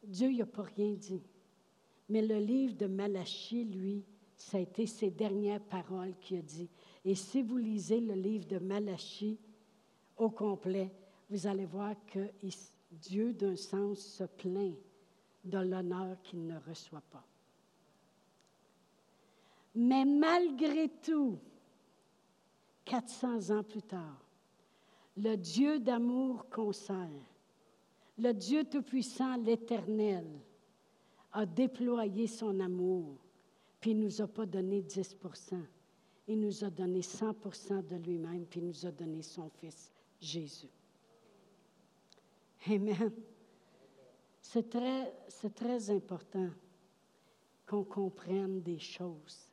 Dieu 0.07 0.31
n'a 0.31 0.45
pas 0.45 0.63
rien 0.63 0.93
dit. 0.93 1.21
Mais 2.09 2.21
le 2.21 2.37
livre 2.37 2.75
de 2.75 2.85
Malachie, 2.85 3.65
lui, 3.65 4.03
ça 4.37 4.57
a 4.57 4.61
été 4.61 4.85
ses 4.85 5.09
dernières 5.09 5.61
paroles 5.61 6.13
qu'il 6.19 6.37
a 6.37 6.41
dit. 6.41 6.69
Et 7.03 7.15
si 7.15 7.41
vous 7.41 7.57
lisez 7.57 7.99
le 7.99 8.13
livre 8.13 8.47
de 8.47 8.59
Malachie 8.59 9.39
au 10.17 10.29
complet, 10.29 10.91
vous 11.29 11.47
allez 11.47 11.65
voir 11.65 11.95
que 12.07 12.29
Dieu, 12.91 13.33
d'un 13.33 13.55
sens, 13.55 13.99
se 13.99 14.23
plaint 14.23 14.75
de 15.43 15.57
l'honneur 15.57 16.17
qu'il 16.23 16.45
ne 16.45 16.57
reçoit 16.67 17.03
pas. 17.11 17.23
Mais 19.75 20.05
malgré 20.05 20.89
tout, 21.01 21.37
400 22.85 23.49
ans 23.57 23.63
plus 23.63 23.81
tard, 23.81 24.21
le 25.17 25.35
Dieu 25.35 25.79
d'amour 25.79 26.47
qu'on 26.49 26.71
le 28.17 28.33
Dieu 28.33 28.63
Tout-Puissant, 28.63 29.37
l'Éternel, 29.37 30.25
a 31.31 31.45
déployé 31.45 32.27
son 32.27 32.59
amour, 32.61 33.17
puis 33.81 33.91
il 33.91 33.99
ne 33.99 34.05
nous 34.05 34.21
a 34.21 34.27
pas 34.27 34.45
donné 34.45 34.81
10% 34.81 35.61
Il 36.27 36.39
nous 36.39 36.63
a 36.63 36.69
donné 36.69 37.01
100% 37.01 37.85
de 37.85 37.95
lui-même, 37.97 38.45
puis 38.45 38.61
il 38.61 38.67
nous 38.67 38.85
a 38.85 38.91
donné 38.91 39.21
son 39.21 39.49
Fils, 39.49 39.91
Jésus. 40.19 40.69
Amen. 42.67 43.11
C'est 44.41 44.69
très, 44.69 45.13
très 45.53 45.89
important 45.89 46.49
qu'on 47.65 47.83
comprenne 47.83 48.61
des 48.61 48.79
choses 48.79 49.49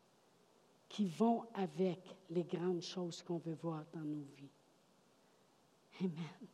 qui 0.89 1.07
vont 1.07 1.47
avec 1.55 1.99
les 2.31 2.45
grandes 2.45 2.83
choses 2.83 3.23
qu'on 3.23 3.39
veut 3.39 3.57
voir 3.61 3.85
dans 3.93 4.05
nos 4.05 4.25
vies. 4.37 4.51
Amen. 6.01 6.52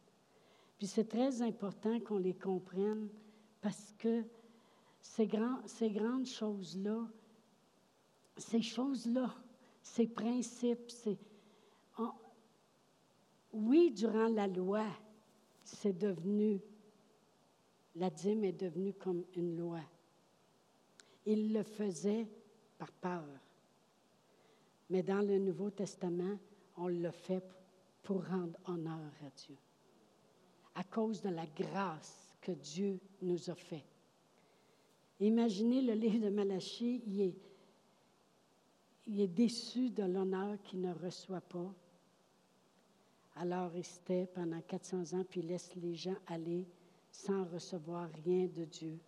Puis 0.79 0.87
c'est 0.87 1.09
très 1.09 1.43
important 1.43 1.99
qu'on 1.99 2.19
les 2.19 2.35
comprenne 2.35 3.09
parce 3.61 3.93
que 3.99 4.23
ces, 5.01 5.27
grandes 5.27 6.27
choses-là, 6.27 7.05
ces 8.37 8.63
choses-là, 8.63 9.35
ces 9.83 10.07
principes, 10.07 10.93
oui, 13.53 13.91
durant 13.91 14.29
la 14.29 14.47
loi, 14.47 14.87
c'est 15.65 15.99
devenu, 15.99 16.61
la 17.97 18.11
dîme 18.11 18.45
est 18.45 18.53
devenue 18.53 18.95
comme 18.95 19.25
une 19.35 19.57
loi. 19.57 19.81
Il 21.27 21.53
le 21.53 21.65
faisait 21.65 22.29
par 22.79 22.93
peur. 22.93 23.27
Mais 24.91 25.03
dans 25.03 25.27
le 25.27 25.39
Nouveau 25.39 25.71
Testament, 25.71 26.39
on 26.77 26.87
le 26.87 27.11
fait 27.11 27.45
pour 28.03 28.25
rendre 28.25 28.59
honneur 28.67 29.11
à 29.27 29.31
Dieu 29.31 29.57
à 30.79 30.85
cause 30.85 31.21
de 31.21 31.31
la 31.31 31.45
grâce 31.45 32.37
que 32.41 32.53
Dieu 32.53 33.01
nous 33.21 33.51
a 33.51 33.55
fait. 33.57 33.85
Imaginez 35.19 35.83
le 35.83 35.95
livre 35.95 36.27
de 36.27 36.31
Malachie, 36.31 37.03
il 37.05 37.21
est, 37.21 37.35
il 39.09 39.21
est 39.21 39.27
déçu 39.27 39.91
de 39.91 40.05
l'honneur 40.05 40.57
qu'il 40.63 40.81
ne 40.81 40.95
reçoit 40.95 41.41
pas. 41.41 41.75
Alors 43.35 43.75
il 43.75 43.85
se 43.85 43.99
tait 44.03 44.29
pendant 44.33 44.61
400 44.61 45.19
ans, 45.19 45.25
puis 45.29 45.41
il 45.41 45.49
laisse 45.49 45.75
les 45.75 45.97
gens 45.97 46.15
aller 46.29 46.65
sans 47.11 47.45
recevoir 47.47 48.09
rien 48.25 48.47
de 48.47 48.65
Dieu, 48.65 49.01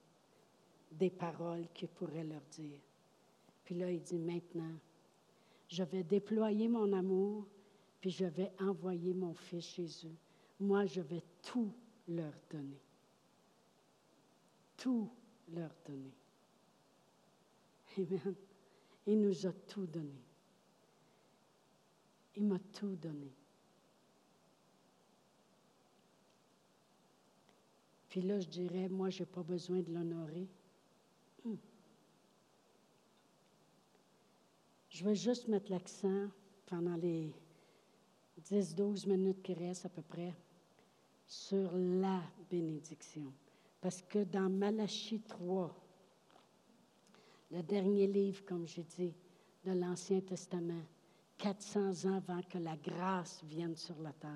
des 0.91 1.11
paroles 1.11 1.69
qu'il 1.73 1.89
pourrait 1.89 2.25
leur 2.25 2.43
dire. 2.51 2.81
Puis 3.63 3.77
là, 3.77 3.93
il 3.93 4.03
dit 4.03 4.19
maintenant, 4.19 4.75
je 5.69 5.85
vais 5.85 6.03
déployer 6.03 6.67
mon 6.67 6.93
amour, 6.93 7.47
puis 8.01 8.11
je 8.11 8.25
vais 8.25 8.51
envoyer 8.59 9.15
mon 9.15 9.35
Fils 9.35 9.77
Jésus 9.77 10.19
moi, 10.61 10.85
je 10.85 11.01
vais 11.01 11.23
tout 11.43 11.73
leur 12.07 12.33
donner. 12.51 12.81
Tout 14.77 15.11
leur 15.53 15.71
donner. 15.87 16.13
Amen. 17.97 18.35
Il 19.07 19.21
nous 19.21 19.47
a 19.47 19.53
tout 19.53 19.87
donné. 19.87 20.23
Il 22.37 22.47
m'a 22.47 22.59
tout 22.73 22.95
donné. 22.97 23.33
Puis 28.09 28.21
là, 28.23 28.39
je 28.41 28.49
dirais, 28.49 28.89
moi, 28.89 29.09
je 29.11 29.21
n'ai 29.21 29.27
pas 29.27 29.43
besoin 29.43 29.81
de 29.81 29.93
l'honorer. 29.93 30.47
Hmm. 31.45 31.55
Je 34.91 35.05
vais 35.05 35.15
juste 35.15 35.49
mettre 35.49 35.71
l'accent 35.71 36.29
pendant 36.67 36.97
les 36.97 37.33
10-12 38.43 39.09
minutes 39.09 39.43
qui 39.43 39.55
restent 39.55 39.87
à 39.87 39.89
peu 39.89 40.03
près 40.03 40.35
sur 41.31 41.71
la 41.77 42.21
bénédiction. 42.51 43.33
Parce 43.81 44.03
que 44.03 44.25
dans 44.25 44.51
Malachie 44.51 45.21
3, 45.21 45.73
le 47.53 47.63
dernier 47.63 48.09
livre, 48.09 48.45
comme 48.45 48.67
j'ai 48.67 48.83
dit, 48.83 49.15
de 49.65 49.71
l'Ancien 49.71 50.21
Testament, 50.23 50.83
400 51.39 52.07
ans 52.07 52.17
avant 52.17 52.43
que 52.43 52.59
la 52.59 52.77
grâce 52.77 53.45
vienne 53.45 53.77
sur 53.77 53.95
la 54.03 54.13
terre. 54.13 54.31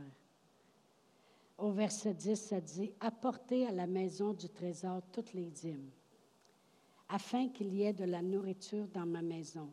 Au 1.58 1.72
verset 1.72 2.14
10, 2.14 2.36
ça 2.36 2.60
dit, 2.60 2.92
Apportez 3.00 3.66
à 3.66 3.72
la 3.72 3.88
maison 3.88 4.32
du 4.32 4.48
trésor 4.48 5.02
toutes 5.10 5.32
les 5.32 5.50
dîmes, 5.50 5.90
afin 7.08 7.48
qu'il 7.48 7.74
y 7.74 7.82
ait 7.82 7.92
de 7.92 8.04
la 8.04 8.22
nourriture 8.22 8.86
dans 8.86 9.06
ma 9.06 9.20
maison. 9.20 9.68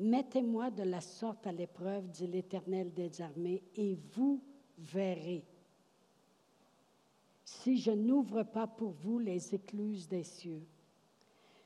Mettez-moi 0.00 0.72
de 0.72 0.82
la 0.82 1.00
sorte 1.00 1.46
à 1.46 1.52
l'épreuve, 1.52 2.08
dit 2.08 2.26
l'Éternel 2.26 2.92
des 2.92 3.22
armées, 3.22 3.62
et 3.76 3.96
vous 4.14 4.42
verrez 4.78 5.44
si 7.60 7.76
je 7.76 7.90
n'ouvre 7.90 8.42
pas 8.42 8.66
pour 8.66 8.92
vous 8.92 9.18
les 9.18 9.54
écluses 9.54 10.08
des 10.08 10.24
cieux, 10.24 10.62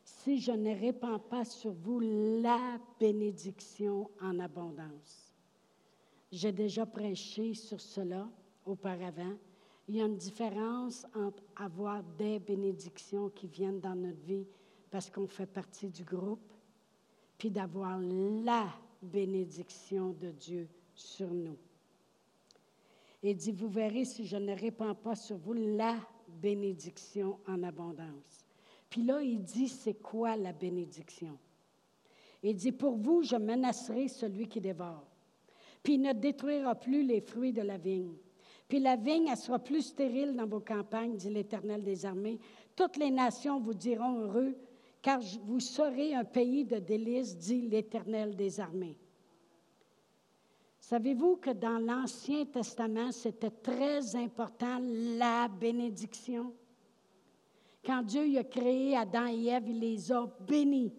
si 0.03 0.41
je 0.41 0.53
ne 0.53 0.75
répands 0.75 1.19
pas 1.19 1.45
sur 1.45 1.73
vous 1.73 2.01
la 2.01 2.79
bénédiction 2.99 4.11
en 4.21 4.39
abondance. 4.41 5.33
J'ai 6.33 6.53
déjà 6.53 6.87
prêché 6.87 7.55
sur 7.55 7.81
cela 7.81 8.29
auparavant. 8.65 9.35
Il 9.89 9.97
y 9.97 10.03
a 10.03 10.07
une 10.07 10.17
différence 10.17 11.07
entre 11.15 11.43
avoir 11.55 12.03
des 12.19 12.41
bénédictions 12.41 13.31
qui 13.31 13.47
viennent 13.47 13.81
dans 13.81 13.95
notre 13.95 14.23
vie 14.23 14.47
parce 14.91 15.09
qu'on 15.09 15.29
fait 15.29 15.47
partie 15.47 15.89
du 15.89 16.05
groupe, 16.05 16.53
puis 17.39 17.51
d'avoir 17.51 17.99
la 17.99 18.67
bénédiction 19.01 20.11
de 20.11 20.31
Dieu 20.33 20.69
sur 20.95 21.33
nous. 21.33 21.57
Et 23.27 23.35
dit, 23.35 23.51
vous 23.51 23.69
verrez 23.69 24.05
si 24.05 24.25
je 24.25 24.37
ne 24.37 24.55
répands 24.55 24.95
pas 24.95 25.17
sur 25.17 25.37
vous 25.37 25.53
la 25.53 25.97
bénédiction 26.29 27.41
en 27.49 27.65
abondance. 27.65 28.47
Puis 28.89 29.03
là, 29.03 29.21
il 29.21 29.43
dit, 29.43 29.67
c'est 29.67 30.01
quoi 30.01 30.37
la 30.37 30.53
bénédiction? 30.53 31.37
Il 32.45 32.55
dit, 32.55 32.71
pour 32.71 32.95
vous, 32.95 33.25
je 33.25 33.35
menacerai 33.35 34.07
celui 34.07 34.47
qui 34.47 34.61
dévore. 34.61 35.09
Puis 35.83 35.95
il 35.95 36.03
ne 36.03 36.13
détruira 36.13 36.77
plus 36.77 37.03
les 37.03 37.21
fruits 37.21 37.53
de 37.53 37.63
la 37.63 37.79
vigne. 37.79 38.15
Puis 38.69 38.79
la 38.79 38.95
vigne, 38.95 39.27
elle 39.27 39.37
sera 39.37 39.59
plus 39.59 39.83
stérile 39.83 40.37
dans 40.37 40.47
vos 40.47 40.61
campagnes, 40.61 41.17
dit 41.17 41.31
l'Éternel 41.31 41.83
des 41.83 42.07
armées. 42.07 42.39
Toutes 42.77 42.97
les 42.97 43.11
nations 43.11 43.59
vous 43.59 43.75
diront 43.75 44.21
heureux, 44.21 44.55
car 45.03 45.19
vous 45.43 45.59
serez 45.59 46.15
un 46.15 46.25
pays 46.25 46.65
de 46.65 46.79
délices, 46.79 47.37
dit 47.37 47.63
l'Éternel 47.63 48.37
des 48.37 48.61
armées. 48.61 48.97
Savez-vous 50.89 51.39
que 51.39 51.51
dans 51.51 51.81
l'Ancien 51.81 52.45
Testament, 52.45 53.11
c'était 53.11 53.51
très 53.51 54.15
important 54.15 54.79
la 54.81 55.49
bénédiction? 55.49 56.53
Quand 57.85 58.03
Dieu 58.05 58.39
a 58.39 58.45
créé 58.45 58.97
Adam 58.97 59.27
et 59.27 59.47
Ève, 59.47 59.65
il 59.67 59.81
les 59.81 60.13
a 60.13 60.25
bénis. 60.47 60.95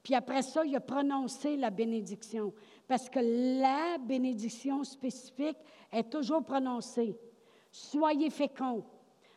Puis 0.00 0.14
après 0.14 0.42
ça, 0.42 0.64
il 0.64 0.76
a 0.76 0.80
prononcé 0.80 1.56
la 1.56 1.70
bénédiction. 1.70 2.54
Parce 2.86 3.10
que 3.10 3.18
la 3.18 3.98
bénédiction 3.98 4.84
spécifique 4.84 5.58
est 5.90 6.08
toujours 6.08 6.44
prononcée. 6.44 7.18
Soyez 7.72 8.30
féconds, 8.30 8.84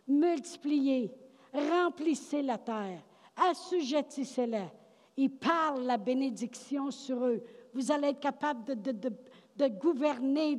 multipliez, 0.07 1.11
remplissez 1.51 2.43
la 2.43 2.59
terre, 2.59 3.01
assujettissez-la. 3.35 4.69
Il 5.17 5.31
parle 5.31 5.81
la 5.81 5.97
bénédiction 5.97 6.91
sur 6.91 7.25
eux. 7.25 7.43
Vous 7.73 7.91
allez 7.91 8.09
être 8.09 8.19
capable 8.19 8.63
de, 8.65 8.73
de, 8.75 8.91
de 8.91 9.13
gouverner, 9.67 10.57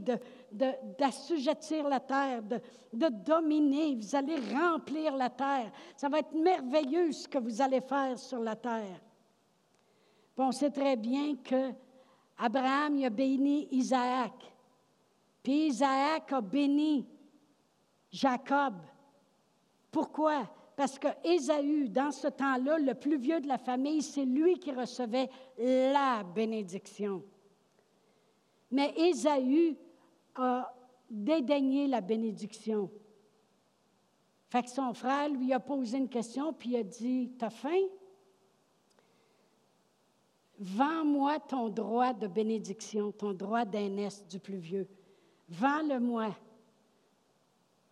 d'assujettir 0.98 1.88
la 1.88 2.00
terre, 2.00 2.42
de, 2.42 3.08
dominer. 3.08 3.96
Vous 3.96 4.14
allez 4.14 4.36
remplir 4.52 5.16
la 5.16 5.30
terre. 5.30 5.72
Ça 5.96 6.08
va 6.08 6.18
être 6.18 6.32
merveilleux 6.32 7.12
ce 7.12 7.28
que 7.28 7.38
vous 7.38 7.60
allez 7.62 7.80
faire 7.80 8.18
sur 8.18 8.40
la 8.40 8.56
terre. 8.56 9.00
on 10.36 10.52
sait 10.52 10.70
très 10.70 10.96
bien 10.96 11.36
que 11.36 11.72
Abraham 12.38 13.02
a 13.04 13.10
béni 13.10 13.68
Isaac. 13.70 14.32
Puis 15.42 15.68
Isaac 15.68 16.32
a 16.32 16.40
béni 16.40 17.06
Jacob. 18.10 18.74
Pourquoi? 19.90 20.48
Parce 20.76 20.98
que 20.98 21.08
Ésaü, 21.24 21.88
dans 21.88 22.10
ce 22.10 22.28
temps-là, 22.28 22.78
le 22.78 22.94
plus 22.94 23.18
vieux 23.18 23.40
de 23.40 23.48
la 23.48 23.58
famille, 23.58 24.02
c'est 24.02 24.24
lui 24.24 24.58
qui 24.58 24.72
recevait 24.72 25.28
la 25.58 26.22
bénédiction. 26.22 27.22
Mais 28.70 28.92
Ésaü 28.96 29.76
a 30.34 30.72
dédaigné 31.10 31.86
la 31.86 32.00
bénédiction. 32.00 32.90
Fait 34.48 34.62
que 34.62 34.70
son 34.70 34.94
frère 34.94 35.28
lui 35.28 35.52
a 35.52 35.60
posé 35.60 35.98
une 35.98 36.08
question, 36.08 36.52
puis 36.52 36.70
il 36.70 36.76
a 36.76 36.82
dit 36.82 37.32
T'as 37.38 37.50
faim? 37.50 37.82
Vends-moi 40.58 41.38
ton 41.40 41.68
droit 41.68 42.12
de 42.12 42.26
bénédiction, 42.26 43.12
ton 43.12 43.32
droit 43.32 43.64
d'aînesse 43.64 44.26
du 44.26 44.38
plus 44.38 44.58
vieux. 44.58 44.88
Vends-le-moi. 45.48 46.36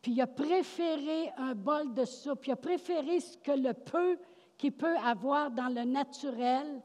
Puis 0.02 0.12
il 0.12 0.20
a 0.20 0.26
préféré 0.26 1.30
un 1.38 1.54
bol 1.54 1.94
de 1.94 2.04
soupe, 2.04 2.46
il 2.46 2.52
a 2.52 2.56
préféré 2.56 3.20
ce 3.20 3.38
que 3.38 3.52
le 3.52 3.72
peu 3.72 4.18
qu'il 4.56 4.72
peut 4.72 4.96
avoir 4.98 5.50
dans 5.50 5.68
le 5.68 5.84
naturel 5.84 6.82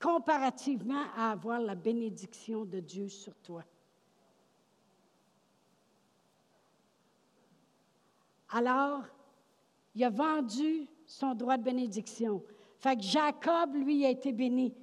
comparativement 0.00 1.04
à 1.16 1.32
avoir 1.32 1.60
la 1.60 1.74
bénédiction 1.74 2.64
de 2.64 2.80
Dieu 2.80 3.08
sur 3.08 3.34
toi. 3.36 3.64
Alors, 8.50 9.02
il 9.94 10.04
a 10.04 10.10
vendu 10.10 10.86
son 11.06 11.34
droit 11.34 11.56
de 11.56 11.62
bénédiction. 11.62 12.42
Fait 12.78 12.96
que 12.96 13.02
Jacob, 13.02 13.74
lui, 13.74 14.04
a 14.04 14.10
été 14.10 14.32
béni. 14.32 14.74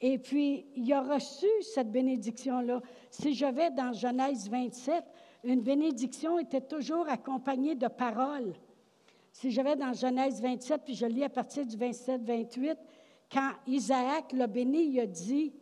Et 0.00 0.18
puis, 0.18 0.66
il 0.74 0.92
a 0.92 1.02
reçu 1.02 1.46
cette 1.60 1.92
bénédiction-là. 1.92 2.80
Si 3.10 3.34
je 3.34 3.46
vais 3.46 3.70
dans 3.70 3.92
Genèse 3.92 4.48
27, 4.48 5.04
une 5.44 5.60
bénédiction 5.60 6.38
était 6.38 6.60
toujours 6.60 7.08
accompagnée 7.08 7.74
de 7.74 7.88
paroles. 7.88 8.54
Si 9.32 9.50
je 9.50 9.60
vais 9.60 9.76
dans 9.76 9.92
Genèse 9.92 10.40
27, 10.42 10.82
puis 10.84 10.94
je 10.94 11.06
lis 11.06 11.24
à 11.24 11.28
partir 11.28 11.64
du 11.64 11.76
27-28, 11.76 12.76
quand 13.32 13.52
Isaac 13.66 14.32
l'a 14.32 14.46
béni, 14.46 14.84
il 14.84 15.00
a 15.00 15.06
dit 15.06 15.52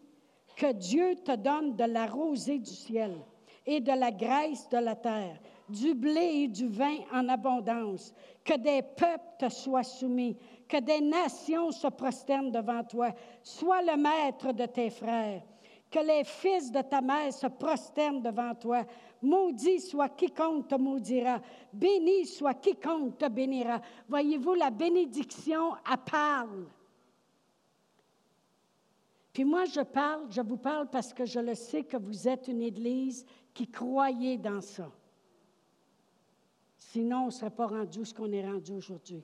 que 0.56 0.72
Dieu 0.72 1.14
te 1.24 1.36
donne 1.36 1.76
de 1.76 1.84
la 1.84 2.06
rosée 2.06 2.58
du 2.58 2.70
ciel 2.70 3.16
et 3.64 3.80
de 3.80 3.92
la 3.92 4.10
graisse 4.10 4.68
de 4.68 4.78
la 4.78 4.96
terre, 4.96 5.38
du 5.68 5.94
blé 5.94 6.42
et 6.42 6.48
du 6.48 6.66
vin 6.66 6.96
en 7.12 7.28
abondance, 7.28 8.12
que 8.44 8.56
des 8.56 8.82
peuples 8.82 9.36
te 9.38 9.48
soient 9.48 9.84
soumis, 9.84 10.36
que 10.68 10.80
des 10.80 11.00
nations 11.00 11.70
se 11.70 11.86
prosternent 11.86 12.50
devant 12.50 12.82
toi. 12.82 13.10
Sois 13.42 13.82
le 13.82 13.96
maître 13.96 14.52
de 14.52 14.66
tes 14.66 14.90
frères, 14.90 15.42
que 15.90 16.00
les 16.00 16.24
fils 16.24 16.72
de 16.72 16.80
ta 16.80 17.00
mère 17.00 17.32
se 17.32 17.46
prosternent 17.46 18.22
devant 18.22 18.54
toi. 18.54 18.84
Maudit 19.22 19.80
soit 19.80 20.08
quiconque 20.08 20.68
te 20.68 20.74
maudira, 20.74 21.40
béni 21.72 22.26
soit 22.26 22.54
quiconque 22.54 23.18
te 23.18 23.28
bénira. 23.28 23.80
Voyez-vous, 24.08 24.54
la 24.54 24.70
bénédiction, 24.70 25.74
à 25.84 25.96
parle. 25.96 26.66
Puis 29.32 29.44
moi, 29.44 29.64
je 29.64 29.80
parle, 29.80 30.26
je 30.30 30.40
vous 30.40 30.56
parle 30.56 30.88
parce 30.90 31.12
que 31.12 31.24
je 31.24 31.38
le 31.38 31.54
sais 31.54 31.84
que 31.84 31.96
vous 31.96 32.26
êtes 32.26 32.48
une 32.48 32.62
Église 32.62 33.24
qui 33.54 33.68
croyez 33.68 34.38
dans 34.38 34.60
ça. 34.60 34.90
Sinon, 36.76 37.22
on 37.22 37.26
ne 37.26 37.30
serait 37.30 37.50
pas 37.50 37.68
rendu 37.68 38.04
ce 38.04 38.12
qu'on 38.12 38.32
est 38.32 38.44
rendu 38.44 38.72
aujourd'hui. 38.72 39.22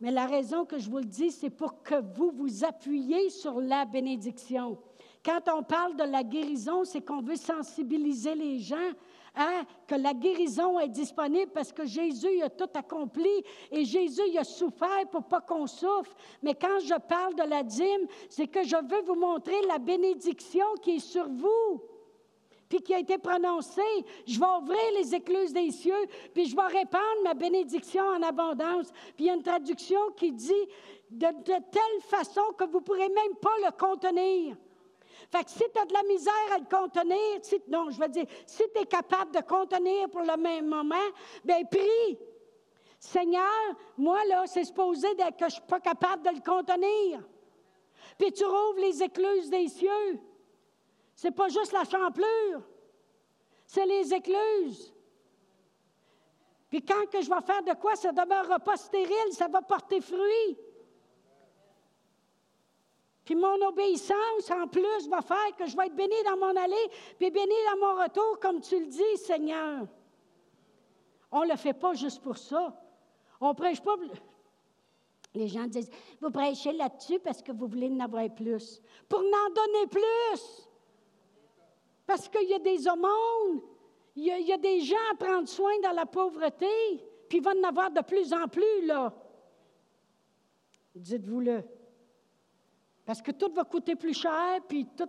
Mais 0.00 0.10
la 0.10 0.26
raison 0.26 0.64
que 0.64 0.78
je 0.78 0.90
vous 0.90 0.98
le 0.98 1.04
dis, 1.04 1.30
c'est 1.30 1.50
pour 1.50 1.82
que 1.82 2.00
vous 2.14 2.30
vous 2.30 2.64
appuyiez 2.64 3.30
sur 3.30 3.60
la 3.60 3.84
bénédiction. 3.84 4.78
Quand 5.26 5.40
on 5.52 5.62
parle 5.64 5.96
de 5.96 6.04
la 6.04 6.22
guérison, 6.22 6.84
c'est 6.84 7.04
qu'on 7.04 7.20
veut 7.20 7.36
sensibiliser 7.36 8.36
les 8.36 8.60
gens 8.60 8.92
Hein, 9.38 9.64
que 9.86 9.94
la 9.94 10.14
guérison 10.14 10.80
est 10.80 10.88
disponible 10.88 11.52
parce 11.52 11.70
que 11.70 11.84
Jésus 11.84 12.40
a 12.40 12.48
tout 12.48 12.70
accompli 12.74 13.44
et 13.70 13.84
Jésus 13.84 14.38
a 14.38 14.44
souffert 14.44 15.06
pour 15.10 15.24
pas 15.24 15.42
qu'on 15.42 15.66
souffre. 15.66 16.14
Mais 16.42 16.54
quand 16.54 16.78
je 16.80 16.98
parle 17.06 17.34
de 17.34 17.42
la 17.42 17.62
dîme, 17.62 18.06
c'est 18.30 18.46
que 18.46 18.64
je 18.64 18.76
veux 18.76 19.02
vous 19.02 19.14
montrer 19.14 19.60
la 19.68 19.76
bénédiction 19.76 20.64
qui 20.80 20.96
est 20.96 21.00
sur 21.00 21.28
vous 21.28 21.82
puis 22.66 22.80
qui 22.80 22.94
a 22.94 22.98
été 22.98 23.18
prononcée. 23.18 23.82
Je 24.26 24.40
vais 24.40 24.46
ouvrir 24.58 24.80
les 24.96 25.14
écluses 25.14 25.52
des 25.52 25.70
cieux, 25.70 26.06
puis 26.32 26.46
je 26.46 26.56
vais 26.56 26.66
répandre 26.66 27.22
ma 27.22 27.34
bénédiction 27.34 28.04
en 28.04 28.22
abondance. 28.22 28.90
Puis 29.14 29.24
il 29.24 29.26
y 29.26 29.30
a 29.30 29.34
une 29.34 29.42
traduction 29.42 30.00
qui 30.16 30.32
dit 30.32 30.52
de, 31.10 31.26
de 31.26 31.62
telle 31.70 32.00
façon 32.00 32.40
que 32.56 32.64
vous 32.64 32.78
ne 32.78 32.84
pourrez 32.84 33.08
même 33.10 33.36
pas 33.40 33.54
le 33.64 33.70
contenir. 33.78 34.56
Si 35.46 35.64
tu 35.72 35.80
as 35.80 35.84
de 35.84 35.92
la 35.92 36.02
misère 36.04 36.52
à 36.54 36.58
le 36.58 36.64
contenir, 36.64 37.38
si, 37.42 37.62
non, 37.68 37.90
je 37.90 38.00
veux 38.00 38.08
dire, 38.08 38.26
si 38.46 38.62
tu 38.74 38.80
es 38.80 38.86
capable 38.86 39.32
de 39.32 39.40
contenir 39.40 40.08
pour 40.08 40.22
le 40.22 40.36
même 40.36 40.66
moment, 40.66 40.94
bien, 41.44 41.64
prie. 41.64 42.18
Seigneur, 42.98 43.76
moi, 43.96 44.24
là, 44.26 44.46
c'est 44.46 44.64
supposé 44.64 45.08
que 45.14 45.22
je 45.40 45.44
ne 45.44 45.50
suis 45.50 45.62
pas 45.62 45.80
capable 45.80 46.22
de 46.22 46.30
le 46.30 46.40
contenir. 46.40 47.22
Puis 48.18 48.32
tu 48.32 48.44
rouvres 48.44 48.80
les 48.80 49.02
écluses 49.02 49.50
des 49.50 49.68
cieux. 49.68 50.20
C'est 51.14 51.30
pas 51.30 51.48
juste 51.48 51.72
la 51.72 51.84
champlure, 51.84 52.62
c'est 53.66 53.86
les 53.86 54.12
écluses. 54.12 54.92
Puis 56.68 56.84
quand 56.84 57.06
que 57.10 57.22
je 57.22 57.30
vais 57.30 57.40
faire 57.40 57.62
de 57.62 57.72
quoi, 57.80 57.96
ça 57.96 58.12
ne 58.12 58.20
demeurera 58.20 58.58
pas 58.58 58.76
stérile, 58.76 59.32
ça 59.32 59.48
va 59.48 59.62
porter 59.62 60.00
fruit. 60.00 60.58
Puis 63.26 63.34
mon 63.34 63.60
obéissance, 63.66 64.50
en 64.52 64.68
plus, 64.68 65.08
va 65.08 65.20
faire 65.20 65.56
que 65.58 65.66
je 65.66 65.76
vais 65.76 65.86
être 65.86 65.96
béni 65.96 66.14
dans 66.24 66.36
mon 66.36 66.56
allée, 66.56 66.90
puis 67.18 67.28
béni 67.28 67.54
dans 67.72 67.88
mon 67.88 68.00
retour, 68.00 68.38
comme 68.40 68.60
tu 68.60 68.78
le 68.78 68.86
dis, 68.86 69.16
Seigneur. 69.16 69.88
On 71.32 71.42
ne 71.42 71.50
le 71.50 71.56
fait 71.56 71.74
pas 71.74 71.92
juste 71.94 72.22
pour 72.22 72.38
ça. 72.38 72.80
On 73.40 73.48
ne 73.48 73.54
prêche 73.54 73.82
pas. 73.82 73.96
Les 75.34 75.48
gens 75.48 75.66
disent, 75.66 75.90
vous 76.20 76.30
prêchez 76.30 76.72
là-dessus 76.72 77.18
parce 77.18 77.42
que 77.42 77.50
vous 77.50 77.66
voulez 77.66 77.90
en 77.90 77.98
avoir 77.98 78.32
plus. 78.32 78.80
Pour 79.08 79.22
n'en 79.22 79.48
donner 79.52 79.88
plus. 79.90 80.68
Parce 82.06 82.28
qu'il 82.28 82.48
y 82.48 82.54
a 82.54 82.60
des 82.60 82.86
aumônes, 82.86 83.60
il 84.14 84.22
y, 84.22 84.40
il 84.40 84.46
y 84.46 84.52
a 84.52 84.56
des 84.56 84.82
gens 84.82 84.94
à 85.10 85.16
prendre 85.16 85.48
soin 85.48 85.72
dans 85.82 85.90
la 85.90 86.06
pauvreté, 86.06 86.68
puis 87.28 87.38
il 87.38 87.42
va 87.42 87.50
en 87.50 87.62
avoir 87.64 87.90
de 87.90 88.02
plus 88.02 88.32
en 88.32 88.46
plus, 88.46 88.86
là. 88.86 89.12
Dites-vous-le. 90.94 91.75
Parce 93.06 93.22
que 93.22 93.30
tout 93.30 93.52
va 93.54 93.64
coûter 93.64 93.94
plus 93.94 94.12
cher, 94.12 94.60
puis 94.68 94.84
tout. 94.84 95.08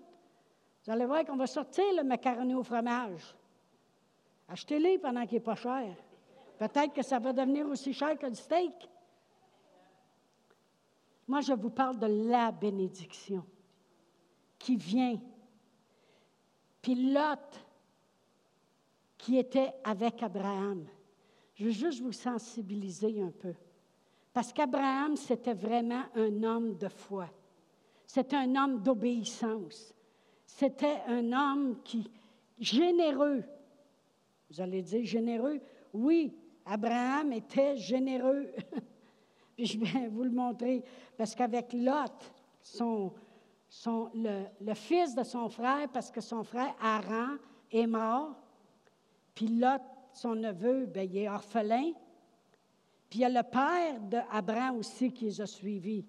Vous 0.85 0.91
allez 0.91 1.05
voir 1.05 1.25
qu'on 1.25 1.35
va 1.35 1.47
sortir 1.47 1.83
le 1.97 2.03
macaroni 2.03 2.53
au 2.53 2.63
fromage. 2.63 3.35
Achetez-les 4.47 4.99
pendant 4.99 5.25
qu'il 5.25 5.39
n'est 5.39 5.43
pas 5.43 5.55
cher. 5.55 5.93
Peut-être 6.57 6.93
que 6.93 7.01
ça 7.01 7.19
va 7.19 7.33
devenir 7.33 7.67
aussi 7.67 7.91
cher 7.91 8.17
que 8.17 8.27
le 8.27 8.35
steak. 8.35 8.89
Moi, 11.27 11.41
je 11.41 11.53
vous 11.53 11.71
parle 11.71 11.99
de 11.99 12.29
la 12.29 12.51
bénédiction. 12.51 13.43
qui 14.59 14.75
vient. 14.75 15.19
Puis 16.81 17.11
Lot, 17.13 17.65
qui 19.17 19.37
était 19.37 19.73
avec 19.83 20.23
Abraham. 20.23 20.87
Je 21.55 21.65
veux 21.65 21.71
juste 21.71 22.01
vous 22.01 22.11
sensibiliser 22.11 23.21
un 23.21 23.31
peu. 23.31 23.53
Parce 24.33 24.51
qu'Abraham, 24.53 25.15
c'était 25.15 25.53
vraiment 25.53 26.03
un 26.15 26.43
homme 26.43 26.77
de 26.77 26.87
foi. 26.87 27.27
C'était 28.07 28.37
un 28.37 28.55
homme 28.55 28.81
d'obéissance. 28.81 29.93
C'était 30.45 31.01
un 31.07 31.31
homme 31.33 31.81
qui, 31.83 32.09
généreux. 32.57 33.43
Vous 34.49 34.61
allez 34.61 34.81
dire 34.81 35.05
généreux? 35.05 35.59
Oui, 35.93 36.33
Abraham 36.65 37.33
était 37.33 37.75
généreux. 37.75 38.53
Puis 39.57 39.65
je 39.65 39.79
vais 39.79 40.07
vous 40.07 40.23
le 40.23 40.31
montrer. 40.31 40.83
Parce 41.17 41.35
qu'avec 41.35 41.73
Lot, 41.73 42.31
son, 42.61 43.11
le, 44.13 44.73
fils 44.73 45.13
de 45.13 45.23
son 45.23 45.49
frère, 45.49 45.89
parce 45.91 46.09
que 46.09 46.21
son 46.21 46.43
frère 46.43 46.75
Aaron 46.81 47.37
est 47.71 47.87
mort, 47.87 48.35
puis 49.33 49.47
Lot, 49.47 49.81
son 50.13 50.35
neveu, 50.35 50.85
bien, 50.85 51.03
il 51.03 51.17
est 51.17 51.29
orphelin. 51.29 51.91
Puis 53.09 53.19
il 53.19 53.21
y 53.21 53.25
a 53.25 53.29
le 53.29 53.43
père 53.43 53.99
d'Abraham 53.99 54.77
aussi 54.77 55.11
qui 55.11 55.25
les 55.25 55.41
a 55.41 55.45
suivis. 55.45 56.05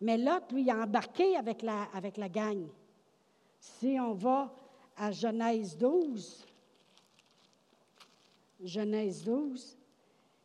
Mais 0.00 0.18
Lot, 0.18 0.52
lui, 0.52 0.70
a 0.70 0.76
embarqué 0.82 1.36
avec 1.36 1.62
la, 1.62 1.84
avec 1.94 2.18
gang. 2.30 2.66
Si 3.58 3.96
on 4.00 4.12
va 4.12 4.52
à 4.96 5.10
Genèse 5.10 5.76
12, 5.76 6.46
Genèse 8.62 9.24
12, 9.24 9.76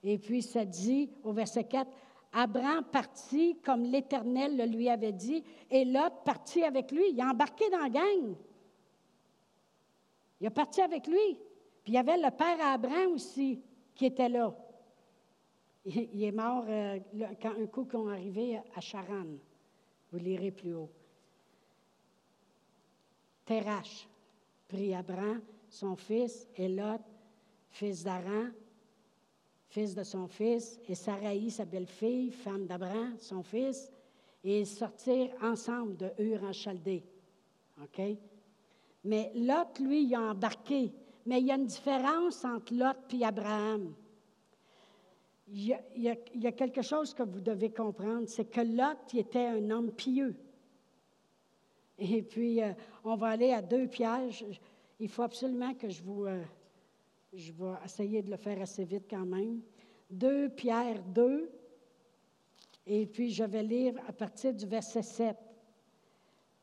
et 0.04 0.18
puis 0.18 0.42
ça 0.42 0.66
dit 0.66 1.10
au 1.24 1.32
verset 1.32 1.66
4, 1.66 1.90
Abraham 2.34 2.86
partit 2.86 3.58
comme 3.64 3.84
l'Éternel 3.84 4.56
le 4.56 4.66
lui 4.66 4.90
avait 4.90 5.12
dit, 5.12 5.44
et 5.70 5.84
Lot 5.84 6.24
partit 6.24 6.64
avec 6.64 6.92
lui. 6.92 7.10
Il 7.12 7.22
a 7.22 7.28
embarqué 7.28 7.70
dans 7.70 7.80
la 7.80 7.90
gang. 7.90 8.36
Il 10.40 10.48
a 10.48 10.52
parti 10.52 10.82
avec 10.82 11.08
lui. 11.08 11.38
Puis 11.84 11.94
il 11.94 11.94
y 11.94 11.98
avait 11.98 12.18
le 12.18 12.32
père 12.32 12.58
Abraham 12.66 13.14
aussi 13.14 13.62
qui 13.96 14.06
était 14.06 14.30
là. 14.30 14.54
Il 15.86 16.24
est 16.24 16.32
mort 16.32 16.66
euh, 16.68 17.00
quand 17.42 17.56
un 17.60 17.66
coup 17.66 17.86
qu'on 17.86 18.08
arrivé 18.08 18.60
à 18.76 18.82
Charan. 18.82 19.26
Vous 20.12 20.20
lirez 20.20 20.52
plus 20.52 20.74
haut. 20.74 20.90
Terach 23.46 24.08
prit 24.68 24.94
Abraham, 24.94 25.42
son 25.70 25.96
fils, 25.96 26.48
et 26.56 26.68
Lot, 26.68 27.02
fils 27.70 28.04
d'Aran, 28.04 28.50
fils 29.70 29.96
de 29.96 30.04
son 30.04 30.28
fils, 30.28 30.80
et 30.88 30.96
Saraï, 30.96 31.50
sa 31.50 31.66
belle-fille, 31.66 32.32
femme 32.32 32.66
d'Abraham, 32.68 33.16
son 33.18 33.42
fils, 33.42 33.92
et 34.44 34.62
ils 34.62 34.68
sortirent 34.68 35.34
ensemble 35.42 35.98
de 35.98 36.12
Ur 36.20 36.44
en 36.44 36.54
Chaldée. 36.54 37.04
OK? 37.82 38.02
Mais 39.04 39.32
Lot, 39.36 39.80
lui, 39.80 40.04
il 40.04 40.16
a 40.16 40.22
embarqué. 40.32 40.92
Mais 41.26 41.40
il 41.40 41.48
y 41.48 41.52
a 41.52 41.56
une 41.56 41.66
différence 41.66 42.44
entre 42.46 42.74
Lot 42.74 43.14
et 43.14 43.26
Abraham. 43.26 43.94
Il 45.54 45.78
y, 45.98 46.08
a, 46.48 46.52
quelque 46.54 46.82
chose 46.82 47.14
que 47.14 47.24
vous 47.24 47.42
devez 47.42 47.72
comprendre, 47.72 48.28
c'est 48.28 48.46
que 48.46 48.62
Lot 48.62 49.14
était 49.14 49.48
un 49.48 49.70
homme 49.70 49.92
pieux. 49.92 50.34
Et 51.98 52.22
puis, 52.22 52.64
euh, 52.64 52.72
on 53.04 53.16
va 53.16 53.28
aller 53.28 53.52
à 53.52 53.62
deux 53.62 53.88
pièges. 53.88 54.46
Il 55.00 55.10
faut 55.10 55.24
absolument 55.24 55.74
que 55.74 55.90
je 55.90 56.02
vous... 56.02 56.26
Euh, 56.26 56.42
je 57.34 57.52
vais 57.52 57.74
essayer 57.86 58.22
de 58.22 58.30
le 58.30 58.38
faire 58.38 58.62
assez 58.62 58.84
vite 58.84 59.06
quand 59.10 59.26
même. 59.26 59.62
2 60.10 60.50
Pierre 60.50 61.02
2, 61.04 61.50
et 62.86 63.06
puis 63.06 63.32
je 63.32 63.44
vais 63.44 63.64
lire 63.64 63.94
à 64.08 64.12
partir 64.12 64.54
du 64.54 64.66
verset 64.66 65.04
7. 65.04 65.38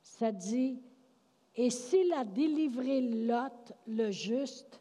Ça 0.03 0.33
dit, 0.33 0.81
Et 1.57 1.71
s'il 1.71 2.13
a 2.13 2.25
délivré 2.25 3.01
Lot, 3.01 3.73
le 3.87 4.11
juste, 4.11 4.81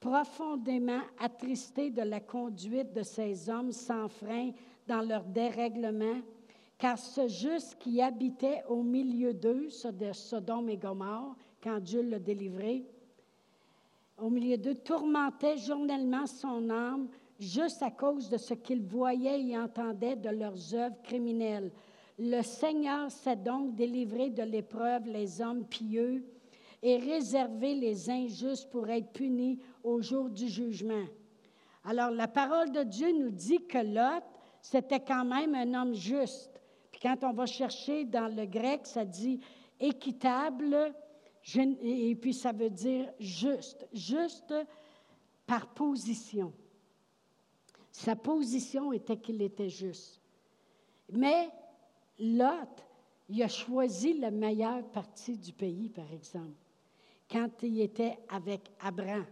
profondément 0.00 1.02
attristé 1.18 1.90
de 1.90 2.02
la 2.02 2.20
conduite 2.20 2.92
de 2.92 3.02
ces 3.02 3.50
hommes 3.50 3.72
sans 3.72 4.08
frein 4.08 4.50
dans 4.88 5.02
leur 5.02 5.24
dérèglement, 5.24 6.20
car 6.78 6.98
ce 6.98 7.28
juste 7.28 7.76
qui 7.78 8.00
habitait 8.00 8.62
au 8.68 8.82
milieu 8.82 9.34
d'eux, 9.34 9.68
de 9.92 10.12
Sodome 10.12 10.70
et 10.70 10.78
Gomorre, 10.78 11.36
quand 11.62 11.78
Dieu 11.78 12.00
l'a 12.00 12.18
délivré, 12.18 12.84
au 14.16 14.30
milieu 14.30 14.56
d'eux, 14.56 14.74
tourmentait 14.74 15.58
journellement 15.58 16.26
son 16.26 16.70
âme 16.70 17.08
juste 17.38 17.82
à 17.82 17.90
cause 17.90 18.28
de 18.28 18.36
ce 18.36 18.54
qu'il 18.54 18.82
voyait 18.82 19.42
et 19.42 19.58
entendait 19.58 20.16
de 20.16 20.30
leurs 20.30 20.74
œuvres 20.74 21.00
criminelles. 21.02 21.70
Le 22.18 22.42
Seigneur 22.42 23.10
s'est 23.10 23.36
donc 23.36 23.74
délivré 23.74 24.28
de 24.28 24.42
l'épreuve 24.42 25.06
les 25.06 25.40
hommes 25.40 25.64
pieux 25.64 26.22
et 26.82 26.96
réservé 26.96 27.74
les 27.74 28.08
injustes 28.08 28.70
pour 28.70 28.88
être 28.88 29.12
punis 29.12 29.58
au 29.84 30.00
jour 30.00 30.30
du 30.30 30.48
jugement. 30.48 31.04
Alors 31.84 32.10
la 32.10 32.28
parole 32.28 32.72
de 32.72 32.82
Dieu 32.82 33.12
nous 33.12 33.30
dit 33.30 33.66
que 33.66 33.78
Lot, 33.78 34.24
c'était 34.60 35.00
quand 35.00 35.24
même 35.24 35.54
un 35.54 35.74
homme 35.74 35.94
juste. 35.94 36.60
Puis 36.90 37.00
quand 37.02 37.16
on 37.22 37.32
va 37.32 37.46
chercher 37.46 38.04
dans 38.04 38.34
le 38.34 38.46
grec, 38.46 38.80
ça 38.84 39.04
dit 39.04 39.40
équitable, 39.78 40.94
et 41.56 42.14
puis 42.16 42.34
ça 42.34 42.52
veut 42.52 42.70
dire 42.70 43.10
juste, 43.18 43.86
juste 43.92 44.54
par 45.46 45.68
position. 45.68 46.52
Sa 47.90 48.14
position 48.14 48.92
était 48.92 49.16
qu'il 49.16 49.42
était 49.42 49.68
juste. 49.68 50.20
Mais 51.12 51.48
Lot, 52.18 52.84
il 53.28 53.42
a 53.42 53.48
choisi 53.48 54.14
la 54.18 54.30
meilleure 54.30 54.84
partie 54.90 55.36
du 55.36 55.52
pays, 55.52 55.88
par 55.88 56.10
exemple, 56.12 56.69
quand 57.30 57.62
il 57.62 57.80
était 57.80 58.18
avec 58.28 58.70
Abraham. 58.80 59.26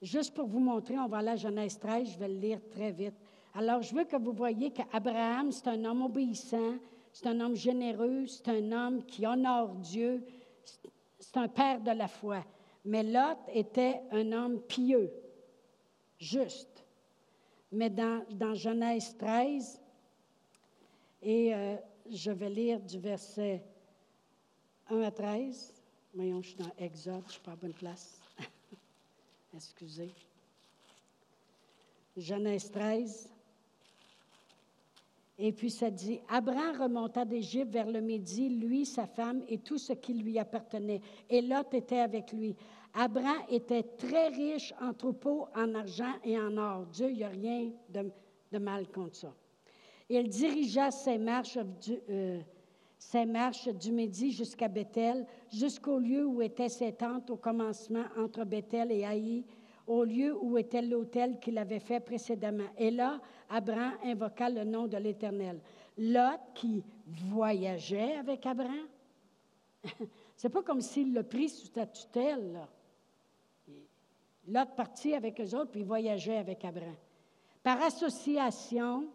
Juste 0.00 0.34
pour 0.34 0.46
vous 0.46 0.60
montrer, 0.60 0.98
on 0.98 1.08
va 1.08 1.18
aller 1.18 1.30
à 1.30 1.36
Genèse 1.36 1.78
13, 1.78 2.12
je 2.12 2.18
vais 2.18 2.28
le 2.28 2.38
lire 2.38 2.60
très 2.70 2.90
vite. 2.90 3.14
Alors, 3.54 3.82
je 3.82 3.94
veux 3.94 4.04
que 4.04 4.16
vous 4.16 4.32
voyez 4.32 4.70
qu'Abraham, 4.70 5.50
c'est 5.50 5.68
un 5.68 5.84
homme 5.84 6.02
obéissant, 6.02 6.76
c'est 7.12 7.26
un 7.26 7.40
homme 7.40 7.56
généreux, 7.56 8.26
c'est 8.26 8.48
un 8.48 8.72
homme 8.72 9.04
qui 9.04 9.26
honore 9.26 9.74
Dieu, 9.74 10.24
c'est 11.18 11.36
un 11.36 11.48
père 11.48 11.80
de 11.80 11.90
la 11.90 12.08
foi. 12.08 12.44
Mais 12.84 13.02
Lot 13.02 13.38
était 13.52 14.00
un 14.12 14.32
homme 14.32 14.60
pieux, 14.62 15.12
juste. 16.18 16.84
Mais 17.72 17.90
dans, 17.90 18.24
dans 18.30 18.54
Genèse 18.54 19.16
13, 19.18 19.80
et 21.22 21.54
euh, 21.54 21.76
je 22.10 22.30
vais 22.30 22.48
lire 22.48 22.80
du 22.80 22.98
verset 22.98 23.62
1 24.88 25.02
à 25.02 25.10
13. 25.10 25.79
Voyons, 26.14 26.42
je 26.42 26.48
suis 26.48 26.56
dans 26.58 26.72
Exode, 26.78 27.22
je 27.22 27.26
ne 27.26 27.32
suis 27.32 27.40
pas 27.40 27.52
à 27.52 27.56
bonne 27.56 27.72
place. 27.72 28.20
Excusez. 29.54 30.10
Genèse 32.16 32.70
13. 32.70 33.30
Et 35.42 35.52
puis 35.52 35.70
ça 35.70 35.90
dit, 35.90 36.20
Abraham 36.28 36.82
remonta 36.82 37.24
d'Égypte 37.24 37.72
vers 37.72 37.90
le 37.90 38.00
Midi, 38.00 38.50
lui, 38.50 38.84
sa 38.84 39.06
femme 39.06 39.42
et 39.48 39.58
tout 39.58 39.78
ce 39.78 39.94
qui 39.94 40.12
lui 40.12 40.38
appartenait. 40.38 41.00
Et 41.30 41.40
Lot 41.40 41.72
était 41.72 42.00
avec 42.00 42.32
lui. 42.32 42.54
Abraham 42.92 43.42
était 43.48 43.84
très 43.84 44.28
riche 44.28 44.74
en 44.80 44.92
troupeaux, 44.92 45.46
en 45.54 45.74
argent 45.74 46.12
et 46.24 46.38
en 46.38 46.56
or. 46.58 46.86
Dieu, 46.86 47.10
il 47.10 47.16
n'y 47.16 47.24
a 47.24 47.28
rien 47.28 47.70
de, 47.88 48.58
mal 48.58 48.88
contre 48.88 49.16
ça. 49.16 49.32
Il 50.10 50.28
dirigea 50.28 50.90
ses 50.90 51.16
marches 51.16 51.56
euh, 52.10 52.40
ses 53.00 53.24
marches 53.24 53.68
du 53.68 53.92
Midi 53.92 54.30
jusqu'à 54.30 54.68
Bethel, 54.68 55.26
jusqu'au 55.50 55.98
lieu 55.98 56.26
où 56.26 56.42
étaient 56.42 56.68
ses 56.68 56.92
tentes 56.92 57.30
au 57.30 57.36
commencement 57.36 58.04
entre 58.18 58.44
Bethel 58.44 58.92
et 58.92 59.06
Haï, 59.06 59.42
au 59.86 60.04
lieu 60.04 60.36
où 60.38 60.58
était 60.58 60.82
l'autel 60.82 61.40
qu'il 61.40 61.56
avait 61.56 61.80
fait 61.80 62.00
précédemment. 62.00 62.68
Et 62.76 62.90
là, 62.90 63.18
Abraham 63.48 63.94
invoqua 64.04 64.50
le 64.50 64.64
nom 64.64 64.86
de 64.86 64.98
l'Éternel. 64.98 65.60
Lot, 65.96 66.40
qui 66.54 66.84
voyageait 67.06 68.16
avec 68.16 68.44
Abraham, 68.44 68.86
c'est 70.36 70.50
pas 70.50 70.62
comme 70.62 70.82
s'il 70.82 71.14
l'a 71.14 71.24
pris 71.24 71.48
sous 71.48 71.68
ta 71.68 71.86
tutelle. 71.86 72.60
Lot 74.46 74.76
partit 74.76 75.14
avec 75.14 75.40
eux 75.40 75.54
autres, 75.56 75.70
puis 75.70 75.84
voyageait 75.84 76.36
avec 76.36 76.62
Abraham. 76.66 76.96
Par 77.62 77.80
association, 77.82 79.08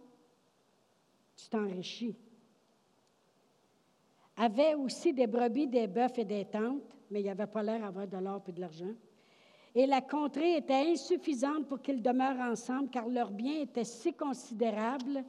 tu 1.36 1.48
t'enrichis. 1.50 2.16
Avait 4.38 4.76
aussi 4.76 5.14
des 5.14 5.28
brebis, 5.28 5.68
des 5.68 5.88
bœufs 5.88 6.18
et 6.18 6.26
des 6.26 6.46
tentes, 6.46 6.98
mais 7.10 7.22
il 7.22 7.24
n'y 7.24 7.30
avait 7.30 7.48
pas 7.48 7.64
l'air 7.64 7.80
d'avoir 7.80 8.08
de 8.08 8.18
l'or 8.18 8.42
et 8.48 8.52
de 8.52 8.62
l'argent 8.62 8.94
et 9.76 9.86
la 9.86 10.00
contrée 10.00 10.56
était 10.56 10.90
insuffisante 10.90 11.68
pour 11.68 11.82
qu'ils 11.82 12.02
demeurent 12.02 12.40
ensemble, 12.40 12.90
car 12.90 13.08
leurs 13.10 13.32
biens 13.32 13.62
étaient 13.62 13.84
si 13.84 14.14
considérables 14.14 15.26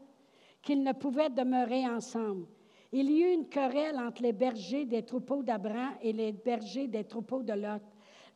qu'ils 0.63 0.85
ne 0.85 0.93
pouvaient 0.93 1.31
demeurer 1.31 1.85
ensemble. 1.85 2.47
Il 2.93 3.11
y 3.11 3.23
eut 3.23 3.35
une 3.35 3.49
querelle 3.49 3.99
entre 3.99 4.23
les 4.23 4.33
bergers 4.33 4.87
des 4.87 5.03
troupeaux 5.03 5.43
d'Abraham 5.43 5.95
et 6.01 6.13
les 6.13 6.31
bergers 6.31 6.87
des 6.87 7.03
troupeaux 7.03 7.43
de 7.43 7.53
Lot. 7.53 7.83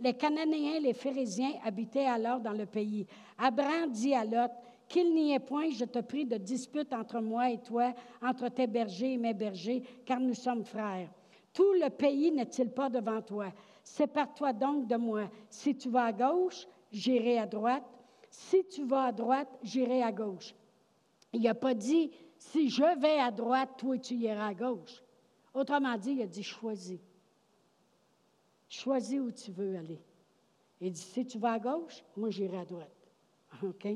Les 0.00 0.14
Cananéens 0.14 0.80
les 0.80 0.94
Phérésiens 0.94 1.52
habitaient 1.64 2.06
alors 2.06 2.40
dans 2.40 2.52
le 2.52 2.66
pays. 2.66 3.06
Abraham 3.38 3.90
dit 3.92 4.14
à 4.14 4.24
Lot, 4.24 4.50
Qu'il 4.90 5.14
n'y 5.14 5.34
ait 5.34 5.38
point, 5.38 5.70
je 5.70 5.84
te 5.84 6.00
prie, 6.00 6.26
de 6.26 6.36
dispute 6.36 6.92
entre 6.92 7.20
moi 7.20 7.48
et 7.48 7.62
toi, 7.62 7.94
entre 8.20 8.48
tes 8.48 8.66
bergers 8.66 9.12
et 9.12 9.18
mes 9.18 9.34
bergers, 9.34 9.84
car 10.04 10.18
nous 10.18 10.34
sommes 10.34 10.64
frères. 10.64 11.08
Tout 11.52 11.74
le 11.74 11.88
pays 11.90 12.32
n'est-il 12.32 12.70
pas 12.70 12.90
devant 12.90 13.22
toi? 13.22 13.52
Sépare-toi 13.84 14.52
donc 14.52 14.88
de 14.88 14.96
moi. 14.96 15.30
Si 15.48 15.76
tu 15.76 15.90
vas 15.90 16.06
à 16.06 16.12
gauche, 16.12 16.66
j'irai 16.90 17.38
à 17.38 17.46
droite. 17.46 17.84
Si 18.30 18.66
tu 18.66 18.82
vas 18.82 19.04
à 19.04 19.12
droite, 19.12 19.60
j'irai 19.62 20.02
à 20.02 20.10
gauche. 20.10 20.56
Il 21.32 21.42
n'a 21.42 21.54
pas 21.54 21.74
dit, 21.74 22.10
si 22.36 22.68
je 22.68 22.98
vais 23.00 23.20
à 23.20 23.30
droite, 23.30 23.70
toi 23.78 23.96
tu 23.96 24.14
iras 24.14 24.48
à 24.48 24.54
gauche. 24.54 25.04
Autrement 25.54 25.96
dit, 25.96 26.14
il 26.14 26.22
a 26.22 26.26
dit, 26.26 26.42
choisis. 26.42 26.98
Choisis 28.68 29.20
où 29.20 29.30
tu 29.30 29.52
veux 29.52 29.76
aller. 29.76 30.00
Il 30.80 30.90
dit, 30.90 31.00
si 31.00 31.24
tu 31.24 31.38
vas 31.38 31.52
à 31.52 31.58
gauche, 31.60 32.02
moi 32.16 32.30
j'irai 32.30 32.58
à 32.58 32.64
droite. 32.64 33.12
OK? 33.62 33.86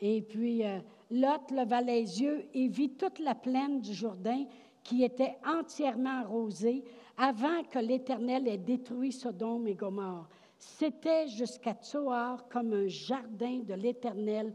Et 0.00 0.22
puis, 0.22 0.64
euh, 0.64 0.78
Lot 1.10 1.50
leva 1.50 1.80
les 1.82 2.22
yeux 2.22 2.46
et 2.54 2.68
vit 2.68 2.90
toute 2.90 3.18
la 3.18 3.34
plaine 3.34 3.80
du 3.80 3.92
Jourdain 3.92 4.44
qui 4.82 5.04
était 5.04 5.36
entièrement 5.46 6.20
arrosée 6.20 6.84
avant 7.16 7.62
que 7.64 7.78
l'Éternel 7.78 8.48
ait 8.48 8.58
détruit 8.58 9.12
Sodome 9.12 9.66
et 9.66 9.74
Gomorre. 9.74 10.28
C'était 10.56 11.28
jusqu'à 11.28 11.74
Tsoar 11.74 12.48
comme 12.48 12.72
un 12.72 12.86
jardin 12.86 13.60
de 13.60 13.74
l'Éternel, 13.74 14.54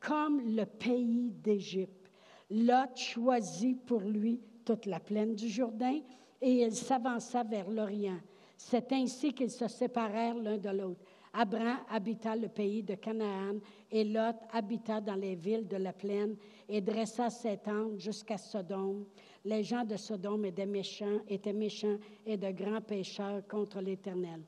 comme 0.00 0.40
le 0.40 0.64
pays 0.64 1.30
d'Égypte. 1.30 2.10
Lot 2.50 2.96
choisit 2.96 3.84
pour 3.84 4.00
lui 4.00 4.40
toute 4.64 4.86
la 4.86 5.00
plaine 5.00 5.34
du 5.34 5.48
Jourdain 5.48 6.00
et 6.40 6.62
il 6.62 6.74
s'avança 6.74 7.42
vers 7.42 7.68
l'Orient. 7.70 8.20
C'est 8.56 8.92
ainsi 8.92 9.32
qu'ils 9.32 9.50
se 9.50 9.68
séparèrent 9.68 10.36
l'un 10.36 10.58
de 10.58 10.70
l'autre. 10.70 11.04
Abraham 11.38 11.80
habita 11.90 12.34
le 12.34 12.48
pays 12.48 12.82
de 12.82 12.94
Canaan 12.94 13.60
et 13.90 14.04
Lot 14.04 14.36
habita 14.52 15.02
dans 15.02 15.16
les 15.16 15.34
villes 15.34 15.68
de 15.68 15.76
la 15.76 15.92
plaine 15.92 16.34
et 16.66 16.80
dressa 16.80 17.28
ses 17.28 17.58
tentes 17.58 17.98
jusqu'à 17.98 18.38
Sodome. 18.38 19.04
Les 19.44 19.62
gens 19.62 19.84
de 19.84 19.96
Sodome 19.96 20.46
étaient 20.46 20.64
méchants, 20.64 21.20
étaient 21.28 21.52
méchants 21.52 21.98
et 22.24 22.38
de 22.38 22.50
grands 22.52 22.80
pécheurs 22.80 23.46
contre 23.46 23.82
l'Éternel. 23.82 24.40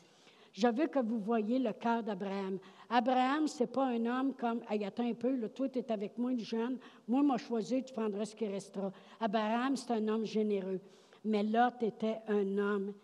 Je 0.55 0.67
veux 0.67 0.87
que 0.87 1.01
vous 1.01 1.19
voyez 1.19 1.59
le 1.59 1.75
cœur 1.75 2.03
d'Abraham. 2.03 2.59
Abraham, 2.89 3.47
ce 3.47 3.65
n'est 3.65 3.67
pas 3.67 3.85
un 3.85 4.07
homme 4.07 4.33
comme, 4.35 4.63
hey, 4.71 4.83
attends 4.87 5.11
un 5.11 5.13
peu, 5.15 5.37
le 5.37 5.51
toi, 5.51 5.69
tu 5.69 5.81
es 5.81 5.93
avec 5.93 6.17
moi, 6.17 6.33
jeune, 6.39 6.79
moi, 7.07 7.23
moi, 7.23 7.37
choisi, 7.37 7.85
tu 7.85 7.93
prendras 7.93 8.25
ce 8.25 8.35
qui 8.35 8.47
restera. 8.47 8.91
Abraham, 9.21 9.77
c'est 9.77 9.93
un 9.93 10.09
homme 10.09 10.25
généreux. 10.25 10.81
Mais 11.23 11.43
Lot 11.43 11.83
était 11.83 12.21
un 12.29 12.57
homme 12.57 12.95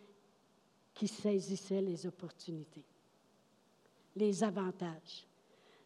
qui 0.94 1.06
saisissait 1.06 1.82
les 1.82 2.06
opportunités 2.06 2.84
les 4.16 4.42
avantages. 4.42 5.26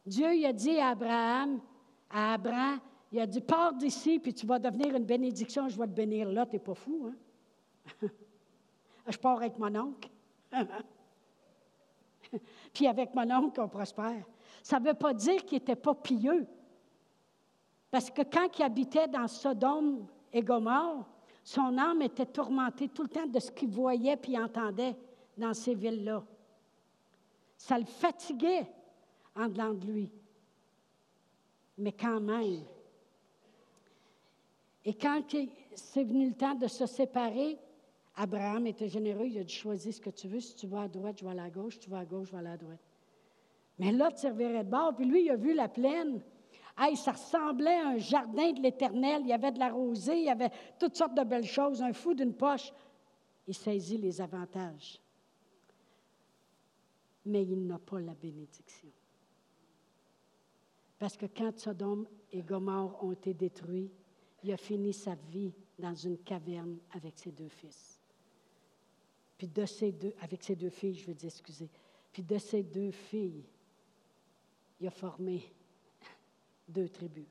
Dieu 0.04 0.26
a 0.46 0.52
dit 0.52 0.78
à 0.78 0.88
Abraham, 0.88 1.60
à 2.10 2.34
Abraham, 2.34 2.80
il 3.10 3.20
a 3.20 3.26
dit, 3.26 3.40
pars 3.40 3.74
d'ici, 3.74 4.18
puis 4.18 4.34
tu 4.34 4.46
vas 4.46 4.58
devenir 4.58 4.94
une 4.94 5.04
bénédiction, 5.04 5.68
je 5.68 5.78
vais 5.78 5.86
te 5.86 5.92
bénir. 5.92 6.30
Là, 6.30 6.44
tu 6.46 6.52
n'es 6.52 6.58
pas 6.58 6.74
fou, 6.74 7.10
hein? 7.10 7.14
je 9.08 9.16
pars 9.16 9.38
avec 9.38 9.58
mon 9.58 9.74
oncle. 9.74 10.10
puis 12.74 12.86
avec 12.86 13.14
mon 13.14 13.30
oncle, 13.30 13.60
on 13.60 13.68
prospère. 13.68 14.24
Ça 14.62 14.78
ne 14.78 14.88
veut 14.88 14.94
pas 14.94 15.14
dire 15.14 15.44
qu'il 15.44 15.58
n'était 15.58 15.76
pas 15.76 15.94
pieux. 15.94 16.46
Parce 17.90 18.10
que 18.10 18.22
quand 18.22 18.58
il 18.58 18.62
habitait 18.62 19.08
dans 19.08 19.26
Sodome 19.26 20.06
et 20.32 20.42
Gomorre, 20.42 21.08
son 21.42 21.78
âme 21.78 22.02
était 22.02 22.26
tourmentée 22.26 22.88
tout 22.88 23.04
le 23.04 23.08
temps 23.08 23.26
de 23.26 23.40
ce 23.40 23.50
qu'il 23.50 23.70
voyait 23.70 24.18
puis 24.18 24.38
entendait 24.38 24.94
dans 25.38 25.54
ces 25.54 25.74
villes-là. 25.74 26.22
Ça 27.58 27.76
le 27.78 27.84
fatiguait 27.84 28.66
en 29.34 29.48
dedans 29.48 29.74
de 29.74 29.86
lui. 29.86 30.10
Mais 31.76 31.92
quand 31.92 32.20
même. 32.20 32.62
Et 34.84 34.94
quand 34.94 35.20
c'est 35.74 36.04
venu 36.04 36.28
le 36.28 36.34
temps 36.34 36.54
de 36.54 36.68
se 36.68 36.86
séparer, 36.86 37.58
Abraham 38.16 38.66
était 38.66 38.88
généreux, 38.88 39.26
il 39.26 39.38
a 39.38 39.44
dit 39.44 39.52
choisis 39.52 39.96
ce 39.96 40.00
que 40.00 40.10
tu 40.10 40.28
veux. 40.28 40.40
Si 40.40 40.54
tu 40.54 40.66
vas 40.66 40.82
à 40.82 40.88
droite, 40.88 41.18
je 41.18 41.24
vais 41.24 41.32
à 41.32 41.34
la 41.34 41.50
gauche. 41.50 41.74
Si 41.74 41.80
tu 41.80 41.90
vas 41.90 41.98
à 41.98 42.04
gauche, 42.04 42.28
je 42.28 42.32
vais 42.32 42.38
à 42.38 42.42
la 42.42 42.56
droite. 42.56 42.80
Mais 43.78 43.92
l'autre 43.92 44.18
servirait 44.18 44.64
de 44.64 44.70
bord. 44.70 44.94
Puis 44.96 45.04
lui, 45.04 45.24
il 45.24 45.30
a 45.30 45.36
vu 45.36 45.52
la 45.52 45.68
plaine. 45.68 46.20
Hey, 46.78 46.96
ça 46.96 47.12
ressemblait 47.12 47.76
à 47.76 47.88
un 47.88 47.98
jardin 47.98 48.52
de 48.52 48.60
l'Éternel. 48.60 49.22
Il 49.22 49.28
y 49.28 49.32
avait 49.32 49.52
de 49.52 49.58
la 49.58 49.70
rosée, 49.70 50.18
il 50.18 50.24
y 50.24 50.30
avait 50.30 50.50
toutes 50.78 50.94
sortes 50.94 51.14
de 51.14 51.24
belles 51.24 51.44
choses, 51.44 51.82
un 51.82 51.92
fou 51.92 52.14
d'une 52.14 52.34
poche. 52.34 52.72
Il 53.48 53.54
saisit 53.54 53.98
les 53.98 54.20
avantages 54.20 55.00
mais 57.28 57.44
il 57.44 57.66
n'a 57.66 57.78
pas 57.78 58.00
la 58.00 58.14
bénédiction. 58.14 58.88
Parce 60.98 61.16
que 61.16 61.26
quand 61.26 61.56
Sodome 61.58 62.08
et 62.32 62.42
Gomorre 62.42 63.04
ont 63.04 63.12
été 63.12 63.34
détruits, 63.34 63.90
il 64.42 64.52
a 64.52 64.56
fini 64.56 64.92
sa 64.92 65.14
vie 65.14 65.52
dans 65.78 65.94
une 65.94 66.18
caverne 66.18 66.78
avec 66.92 67.18
ses 67.18 67.30
deux 67.30 67.48
fils. 67.48 68.00
Puis 69.36 69.46
de 69.46 69.64
ces 69.66 69.92
deux, 69.92 70.14
ses 70.40 70.56
deux 70.56 70.70
filles, 70.70 70.94
je 70.94 71.06
veux 71.06 71.14
dire, 71.14 71.28
excusez. 71.28 71.68
Puis 72.12 72.22
de 72.22 72.38
ces 72.38 72.62
deux 72.62 72.90
filles, 72.90 73.44
il 74.80 74.86
a 74.86 74.90
formé 74.90 75.52
deux 76.68 76.88
tribus. 76.88 77.26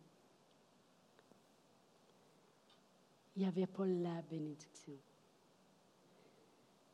Il 3.35 3.41
n'y 3.41 3.47
avait 3.47 3.67
pas 3.67 3.85
la 3.85 4.21
bénédiction. 4.21 4.93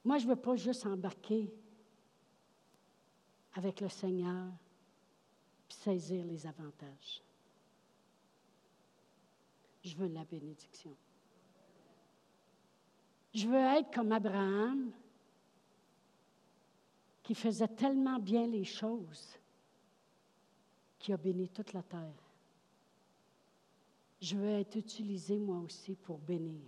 Moi, 0.05 0.17
je 0.17 0.25
ne 0.25 0.29
veux 0.31 0.41
pas 0.41 0.55
juste 0.55 0.85
embarquer 0.85 1.53
avec 3.53 3.81
le 3.81 3.89
Seigneur, 3.89 4.51
puis 5.67 5.77
saisir 5.77 6.25
les 6.25 6.45
avantages. 6.47 7.21
Je 9.83 9.95
veux 9.95 10.07
la 10.07 10.23
bénédiction. 10.23 10.95
Je 13.33 13.47
veux 13.47 13.77
être 13.77 13.91
comme 13.93 14.11
Abraham, 14.11 14.91
qui 17.23 17.35
faisait 17.35 17.67
tellement 17.67 18.19
bien 18.19 18.45
les 18.47 18.65
choses, 18.65 19.37
qui 20.99 21.13
a 21.13 21.17
béni 21.17 21.49
toute 21.49 21.73
la 21.73 21.83
terre. 21.83 22.23
Je 24.21 24.35
veux 24.35 24.49
être 24.49 24.75
utilisé 24.75 25.37
moi 25.37 25.59
aussi 25.59 25.95
pour 25.95 26.17
bénir. 26.19 26.61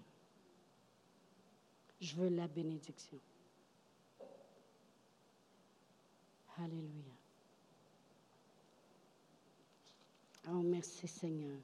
Je 2.01 2.15
veux 2.15 2.29
la 2.29 2.47
bénédiction. 2.47 3.19
Alléluia. 6.57 7.13
Oh, 10.47 10.61
merci 10.63 11.07
Seigneur. 11.07 11.59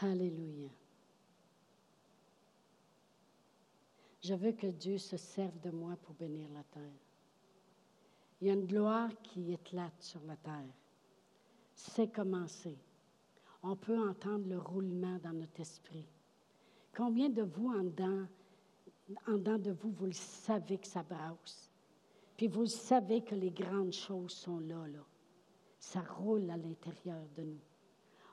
Alléluia. 0.00 0.70
Je 4.22 4.34
veux 4.34 4.52
que 4.52 4.68
Dieu 4.68 4.98
se 4.98 5.16
serve 5.16 5.58
de 5.60 5.70
moi 5.70 5.96
pour 6.02 6.14
bénir 6.14 6.48
la 6.50 6.62
terre. 6.64 6.82
Il 8.40 8.46
y 8.46 8.50
a 8.50 8.54
une 8.54 8.66
gloire 8.66 9.10
qui 9.22 9.52
éclate 9.52 10.00
sur 10.00 10.22
la 10.24 10.36
terre. 10.36 10.74
C'est 11.74 12.12
commencé. 12.12 12.76
On 13.62 13.76
peut 13.76 13.98
entendre 13.98 14.48
le 14.48 14.58
roulement 14.58 15.18
dans 15.18 15.32
notre 15.32 15.60
esprit. 15.60 16.06
Combien 16.96 17.28
de 17.28 17.42
vous 17.42 17.68
en 17.68 17.84
dedans, 17.84 18.26
en 19.26 19.32
dedans 19.32 19.58
de 19.58 19.72
vous, 19.72 19.90
vous 19.90 20.06
le 20.06 20.12
savez 20.12 20.78
que 20.78 20.86
ça 20.86 21.02
brasse? 21.02 21.67
Puis 22.38 22.46
vous 22.46 22.66
savez 22.66 23.20
que 23.20 23.34
les 23.34 23.50
grandes 23.50 23.92
choses 23.92 24.30
sont 24.30 24.60
là, 24.60 24.86
là. 24.86 25.04
Ça 25.76 26.00
roule 26.00 26.48
à 26.50 26.56
l'intérieur 26.56 27.26
de 27.36 27.42
nous. 27.42 27.60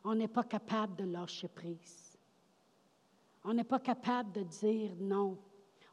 On 0.03 0.13
n'est 0.13 0.27
pas 0.27 0.43
capable 0.43 0.95
de 0.95 1.05
lâcher 1.05 1.47
prise. 1.47 2.15
On 3.43 3.55
n'est 3.55 3.63
pas 3.63 3.79
capable 3.79 4.31
de 4.31 4.43
dire 4.43 4.91
non. 4.99 5.39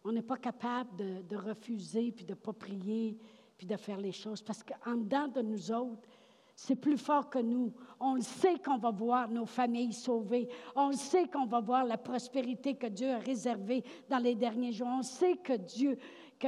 On 0.04 0.12
n'est 0.12 0.20
pas 0.20 0.36
capable 0.36 0.90
de, 1.26 1.36
refuser, 1.36 2.12
puis 2.12 2.26
de 2.26 2.32
ne 2.32 2.36
pas 2.36 2.52
prier, 2.52 3.16
puis 3.56 3.66
de 3.66 3.76
faire 3.76 3.98
les 3.98 4.12
choses. 4.12 4.42
Parce 4.42 4.62
qu'en 4.62 4.96
dedans 4.96 5.28
de 5.28 5.40
nous 5.40 5.72
autres, 5.72 6.06
c'est 6.54 6.76
plus 6.76 6.98
fort 6.98 7.30
que 7.30 7.38
nous. 7.38 7.72
On 7.98 8.16
le 8.16 8.20
sait 8.20 8.58
qu'on 8.58 8.76
va 8.76 8.90
voir 8.90 9.30
nos 9.30 9.46
familles 9.46 9.94
sauvées. 9.94 10.50
On 10.76 10.88
le 10.88 10.96
sait 10.96 11.28
qu'on 11.28 11.46
va 11.46 11.60
voir 11.60 11.86
la 11.86 11.96
prospérité 11.96 12.74
que 12.74 12.88
Dieu 12.88 13.10
a 13.10 13.18
réservée 13.18 13.82
dans 14.10 14.18
les 14.18 14.34
derniers 14.34 14.72
jours. 14.72 14.88
On 14.88 15.02
sait 15.02 15.36
que 15.36 15.54
Dieu 15.54 15.96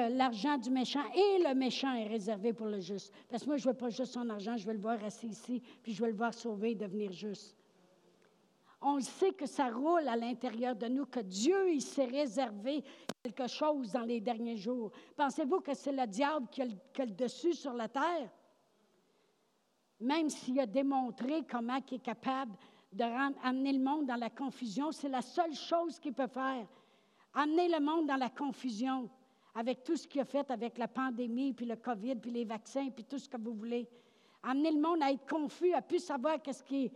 l'argent 0.00 0.58
du 0.58 0.70
méchant 0.70 1.04
et 1.14 1.42
le 1.42 1.54
méchant 1.54 1.92
est 1.94 2.06
réservé 2.06 2.52
pour 2.52 2.66
le 2.66 2.80
juste. 2.80 3.12
Parce 3.28 3.42
que 3.42 3.48
moi, 3.48 3.56
je 3.56 3.66
ne 3.68 3.72
veux 3.72 3.78
pas 3.78 3.90
juste 3.90 4.12
son 4.12 4.28
argent, 4.30 4.56
je 4.56 4.66
veux 4.66 4.72
le 4.72 4.80
voir 4.80 5.02
assis 5.04 5.28
ici, 5.28 5.62
puis 5.82 5.92
je 5.92 6.02
veux 6.02 6.10
le 6.10 6.16
voir 6.16 6.34
sauver 6.34 6.72
et 6.72 6.74
devenir 6.74 7.12
juste. 7.12 7.56
On 8.80 9.00
sait 9.00 9.32
que 9.32 9.46
ça 9.46 9.70
roule 9.70 10.06
à 10.08 10.16
l'intérieur 10.16 10.76
de 10.76 10.86
nous, 10.86 11.06
que 11.06 11.20
Dieu, 11.20 11.72
il 11.72 11.80
s'est 11.80 12.04
réservé 12.04 12.84
quelque 13.22 13.46
chose 13.46 13.92
dans 13.92 14.02
les 14.02 14.20
derniers 14.20 14.58
jours. 14.58 14.90
Pensez-vous 15.16 15.60
que 15.60 15.72
c'est 15.72 15.92
le 15.92 16.06
diable 16.06 16.46
qui 16.50 16.60
a, 16.60 16.66
le, 16.66 17.12
dessus 17.12 17.54
sur 17.54 17.72
la 17.72 17.88
terre? 17.88 18.30
Même 20.00 20.28
s'il 20.28 20.60
a 20.60 20.66
démontré 20.66 21.44
comment 21.50 21.78
il 21.90 21.94
est 21.94 21.98
capable 22.00 22.54
de 22.92 23.04
le 23.04 23.78
monde 23.82 24.06
dans 24.06 24.16
la 24.16 24.28
confusion, 24.28 24.92
c'est 24.92 25.08
la 25.08 25.22
seule 25.22 25.54
chose 25.54 25.98
qu'il 25.98 26.12
peut 26.12 26.26
faire. 26.26 26.66
Amener 27.32 27.68
le 27.68 27.80
monde 27.80 28.06
dans 28.06 28.16
la 28.16 28.28
confusion 28.28 29.08
avec 29.54 29.84
tout 29.84 29.96
ce 29.96 30.06
qu'il 30.06 30.20
a 30.20 30.24
fait 30.24 30.50
avec 30.50 30.78
la 30.78 30.88
pandémie, 30.88 31.52
puis 31.52 31.66
le 31.66 31.76
COVID, 31.76 32.16
puis 32.16 32.30
les 32.30 32.44
vaccins, 32.44 32.90
puis 32.90 33.04
tout 33.04 33.18
ce 33.18 33.28
que 33.28 33.36
vous 33.36 33.54
voulez. 33.54 33.88
Amener 34.42 34.72
le 34.72 34.80
monde 34.80 35.02
à 35.02 35.12
être 35.12 35.26
confus, 35.26 35.72
à 35.72 35.80
plus 35.80 36.00
savoir 36.00 36.42
qu'est-ce 36.42 36.62
qui 36.62 36.86
est. 36.86 36.92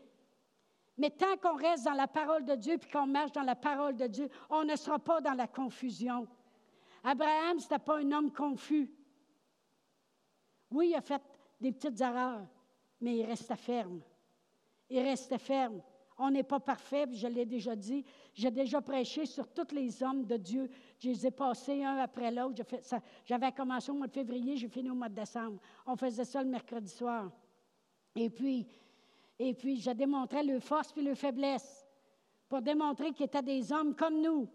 Mais 0.99 1.11
tant 1.11 1.37
qu'on 1.37 1.55
reste 1.55 1.85
dans 1.85 1.93
la 1.93 2.09
parole 2.09 2.45
de 2.45 2.57
Dieu 2.57 2.77
puis 2.77 2.91
qu'on 2.91 3.07
marche 3.07 3.31
dans 3.33 3.43
la 3.43 3.55
parole 3.55 3.97
de 3.97 4.09
Dieu, 4.09 4.29
on 4.51 4.65
ne 4.65 4.75
sera 4.75 4.99
pas 4.99 5.21
dans 5.21 5.35
la 5.35 5.47
confusion. 5.47 6.27
Abraham, 7.05 7.61
ce 7.61 7.65
n'était 7.65 7.79
pas 7.79 7.99
un 7.99 8.11
homme 8.11 8.33
confus. 8.33 8.91
Oui, 10.73 10.89
il 10.91 10.95
a 10.97 11.01
fait 11.01 11.23
des 11.61 11.71
petites 11.71 12.01
erreurs, 12.01 12.45
mais 13.01 13.19
il 13.19 13.25
restait 13.25 13.57
ferme. 13.57 14.01
Il 14.91 15.01
restait 15.01 15.39
ferme. 15.39 15.81
On 16.19 16.33
n'est 16.33 16.43
pas 16.43 16.59
parfait, 16.59 17.07
je 17.13 17.29
l'ai 17.29 17.47
déjà 17.47 17.77
dit. 17.77 18.05
J'ai 18.35 18.51
déjà 18.51 18.83
prêché 18.83 19.25
sur 19.25 19.47
tous 19.53 19.73
les 19.73 20.03
hommes 20.03 20.27
de 20.27 20.37
Dieu. 20.37 20.69
Je 20.99 21.11
les 21.11 21.27
ai 21.27 21.31
passés 21.31 21.85
un 21.85 21.97
après 21.99 22.31
l'autre. 22.31 22.63
J'avais 23.25 23.53
commencé 23.53 23.91
au 23.91 23.95
mois 23.95 24.09
de 24.09 24.13
février, 24.13 24.57
j'ai 24.57 24.69
fini 24.69 24.91
au 24.91 24.95
mois 24.95 25.09
de 25.09 25.15
décembre. 25.15 25.61
On 25.87 25.97
faisait 25.97 26.25
ça 26.25 26.43
le 26.43 26.49
mercredi 26.49 26.91
soir. 26.91 27.31
Et 28.17 28.31
puis, 28.31 28.67
et 29.39 29.55
puis 29.55 29.81
je 29.81 29.91
démontrais 29.93 30.43
leur 30.43 30.61
force 30.63 30.93
puis 30.93 31.03
leur 31.03 31.17
faiblesse 31.17 31.87
pour 32.49 32.63
démontrer 32.63 33.13
qu'ils 33.13 33.27
étaient 33.27 33.43
des 33.43 33.73
hommes 33.73 33.95
comme 33.95 34.21
nous. 34.21 34.49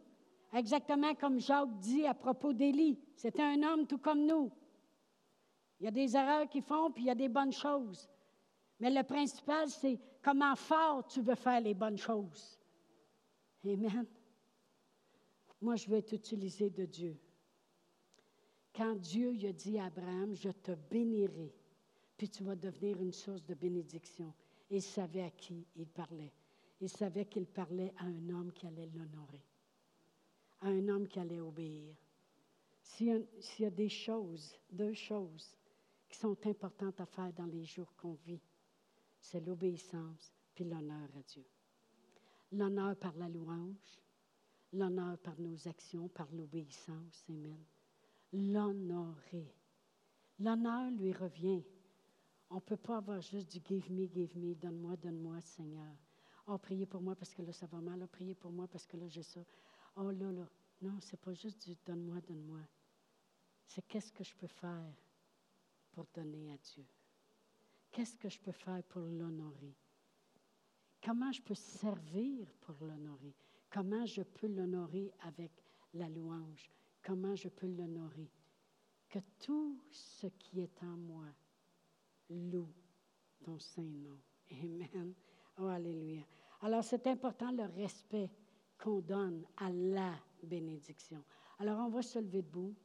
Exactement 0.53 1.15
comme 1.15 1.39
Jacques 1.39 1.79
dit 1.79 2.06
à 2.06 2.13
propos 2.13 2.51
d'Élie. 2.51 2.99
C'était 3.15 3.41
un 3.41 3.63
homme 3.63 3.88
tout 3.88 3.97
comme 3.97 4.25
nous. 4.25 4.51
Il 5.79 5.86
y 5.86 5.88
a 5.88 5.91
des 5.91 6.15
erreurs 6.15 6.47
qu'ils 6.47 6.62
font, 6.62 6.91
puis 6.91 7.03
il 7.03 7.08
y 7.08 7.12
a 7.12 7.15
des 7.15 7.29
bonnes 7.29 7.51
choses. 7.51 8.10
Mais 8.79 8.91
le 8.91 9.03
principal, 9.03 9.69
c'est 9.69 9.99
comment 10.21 10.56
fort 10.56 11.06
tu 11.08 11.21
veux 11.21 11.36
faire 11.36 11.62
les 11.62 11.73
bonnes 11.73 11.97
choses. 11.97 12.60
Amen. 13.65 14.06
Moi, 15.63 15.78
je 15.78 15.88
veux 15.88 15.95
être 15.95 16.12
utilisé 16.12 16.69
de 16.69 16.84
Dieu. 16.84 17.17
Quand 18.76 18.95
Dieu 18.95 19.34
a 19.47 19.54
dit 19.54 19.80
à 19.80 19.86
Abraham, 19.86 20.36
je 20.36 20.49
te 20.49 20.73
bénirai, 20.91 21.56
puis 22.17 22.28
tu 22.28 22.43
vas 22.43 22.58
devenir 22.58 23.02
une 23.02 23.13
source 23.13 23.45
de 23.45 23.54
bénédiction. 23.54 24.34
Il 24.69 24.82
savait 24.82 25.23
à 25.23 25.32
qui 25.32 25.65
il 25.78 25.88
parlait. 25.88 26.34
Il 26.82 26.89
savait 26.89 27.23
qu'il 27.28 27.45
parlait 27.45 27.93
à 27.97 28.04
un 28.04 28.30
homme 28.30 28.52
qui 28.52 28.67
allait 28.67 28.89
l'honorer, 28.93 29.41
à 30.60 30.67
un 30.67 30.86
homme 30.89 31.08
qui 31.08 31.21
allait 31.21 31.39
obéir. 31.39 31.95
S'il 32.82 33.26
y, 33.60 33.65
a, 33.65 33.69
des 33.69 33.88
choses, 33.88 34.60
deux 34.69 34.93
choses 34.93 35.58
qui 36.10 36.17
sont 36.17 36.36
importantes 36.45 36.99
à 36.99 37.06
faire 37.06 37.32
dans 37.32 37.45
les 37.45 37.63
jours 37.63 37.95
qu'on 37.95 38.17
vit, 38.26 38.41
c'est 39.21 39.39
l'obéissance 39.39 40.34
puis 40.54 40.65
l'honneur 40.65 41.08
à 41.17 41.21
Dieu. 41.21 41.45
L'honneur 42.52 42.97
par 42.97 43.15
la 43.15 43.30
louange, 43.30 44.02
l'honneur 44.73 45.17
par 45.19 45.39
nos 45.39 45.67
actions, 45.67 46.09
par 46.09 46.27
l'obéissance. 46.31 47.23
Amen. 47.29 47.63
L'honorer. 48.33 49.55
L'honneur 50.39 50.91
lui 50.91 51.13
revient. 51.13 51.63
On 52.49 52.55
ne 52.55 52.62
peut 52.62 52.77
pas 52.77 52.97
avoir 52.97 53.21
juste 53.21 53.51
du 53.51 53.59
give 53.65 53.91
me, 53.91 54.07
give 54.07 54.38
me, 54.38 54.53
donne-moi, 54.55 54.97
donne-moi, 54.97 55.39
Seigneur. 55.41 55.95
Oh, 56.47 56.57
priez 56.57 56.86
pour 56.86 57.01
moi 57.01 57.15
parce 57.15 57.33
que 57.33 57.41
là, 57.41 57.53
ça 57.53 57.67
va 57.67 57.79
mal. 57.79 58.01
Oh, 58.03 58.07
priez 58.07 58.36
pour 58.36 58.51
moi 58.51 58.67
parce 58.67 58.86
que 58.86 58.97
là, 58.97 59.07
j'ai 59.07 59.23
ça. 59.23 59.41
Oh, 59.95 60.12
là, 60.12 60.31
là. 60.31 60.47
Non, 60.81 60.99
c'est 60.99 61.19
pas 61.19 61.33
juste 61.33 61.67
du 61.67 61.75
donne-moi, 61.86 62.19
donne-moi. 62.21 62.59
C'est 63.65 63.86
qu'est-ce 63.88 64.12
que 64.12 64.23
je 64.23 64.36
peux 64.36 64.47
faire 64.47 64.93
pour 65.91 66.05
donner 66.13 66.51
à 66.51 66.57
Dieu? 66.57 66.86
Qu'est-ce 67.91 68.17
que 68.17 68.27
je 68.27 68.39
peux 68.39 68.51
faire 68.51 68.83
pour 68.83 69.03
l'honorer? 69.03 69.75
Comment 71.01 71.31
je 71.31 71.41
peux 71.41 71.55
servir 71.55 72.47
pour 72.62 72.75
l'honorer? 72.86 73.36
Comment 73.73 74.05
je 74.05 74.21
peux 74.21 74.47
l'honorer 74.47 75.12
avec 75.21 75.51
la 75.95 76.07
louange? 76.07 76.69
Comment 77.01 77.36
je 77.36 77.49
peux 77.49 77.65
l'honorer? 77.65 78.29
Que 79.09 79.17
tout 79.39 79.79
ce 79.89 80.27
qui 80.27 80.62
est 80.62 80.83
en 80.83 80.95
moi 80.95 81.25
loue 82.29 82.71
ton 83.43 83.57
Saint-Nom. 83.57 84.19
Amen. 84.51 85.15
Oh, 85.57 85.65
Alléluia. 85.65 86.21
Alors, 86.62 86.83
c'est 86.83 87.07
important 87.07 87.51
le 87.51 87.63
respect 87.63 88.29
qu'on 88.77 88.99
donne 89.01 89.43
à 89.57 89.71
la 89.71 90.13
bénédiction. 90.43 91.23
Alors, 91.57 91.79
on 91.79 91.89
va 91.89 92.03
se 92.03 92.19
lever 92.19 92.43
debout. 92.43 92.75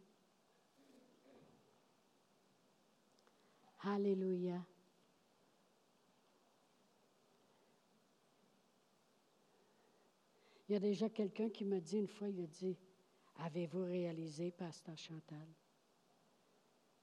Alléluia. 3.80 4.64
Il 10.68 10.74
y 10.74 10.76
a 10.76 10.80
déjà 10.80 11.08
quelqu'un 11.08 11.48
qui 11.48 11.64
m'a 11.64 11.80
dit 11.80 11.96
une 11.96 12.08
fois, 12.08 12.28
il 12.28 12.40
a 12.42 12.46
dit, 12.46 12.76
avez-vous 13.36 13.84
réalisé, 13.84 14.50
pasteur 14.50 14.98
Chantal, 14.98 15.48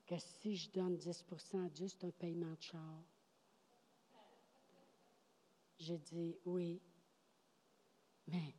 que 0.05 0.19
si 0.19 0.55
je 0.55 0.69
donne 0.69 0.97
10 0.97 1.25
à 1.53 1.69
Dieu, 1.69 1.87
c'est 1.87 2.03
un 2.03 2.11
paiement 2.11 2.53
de 2.53 2.61
char? 2.61 3.03
J'ai 5.79 5.97
dit, 5.97 6.37
oui, 6.45 6.79
mais 8.27 8.55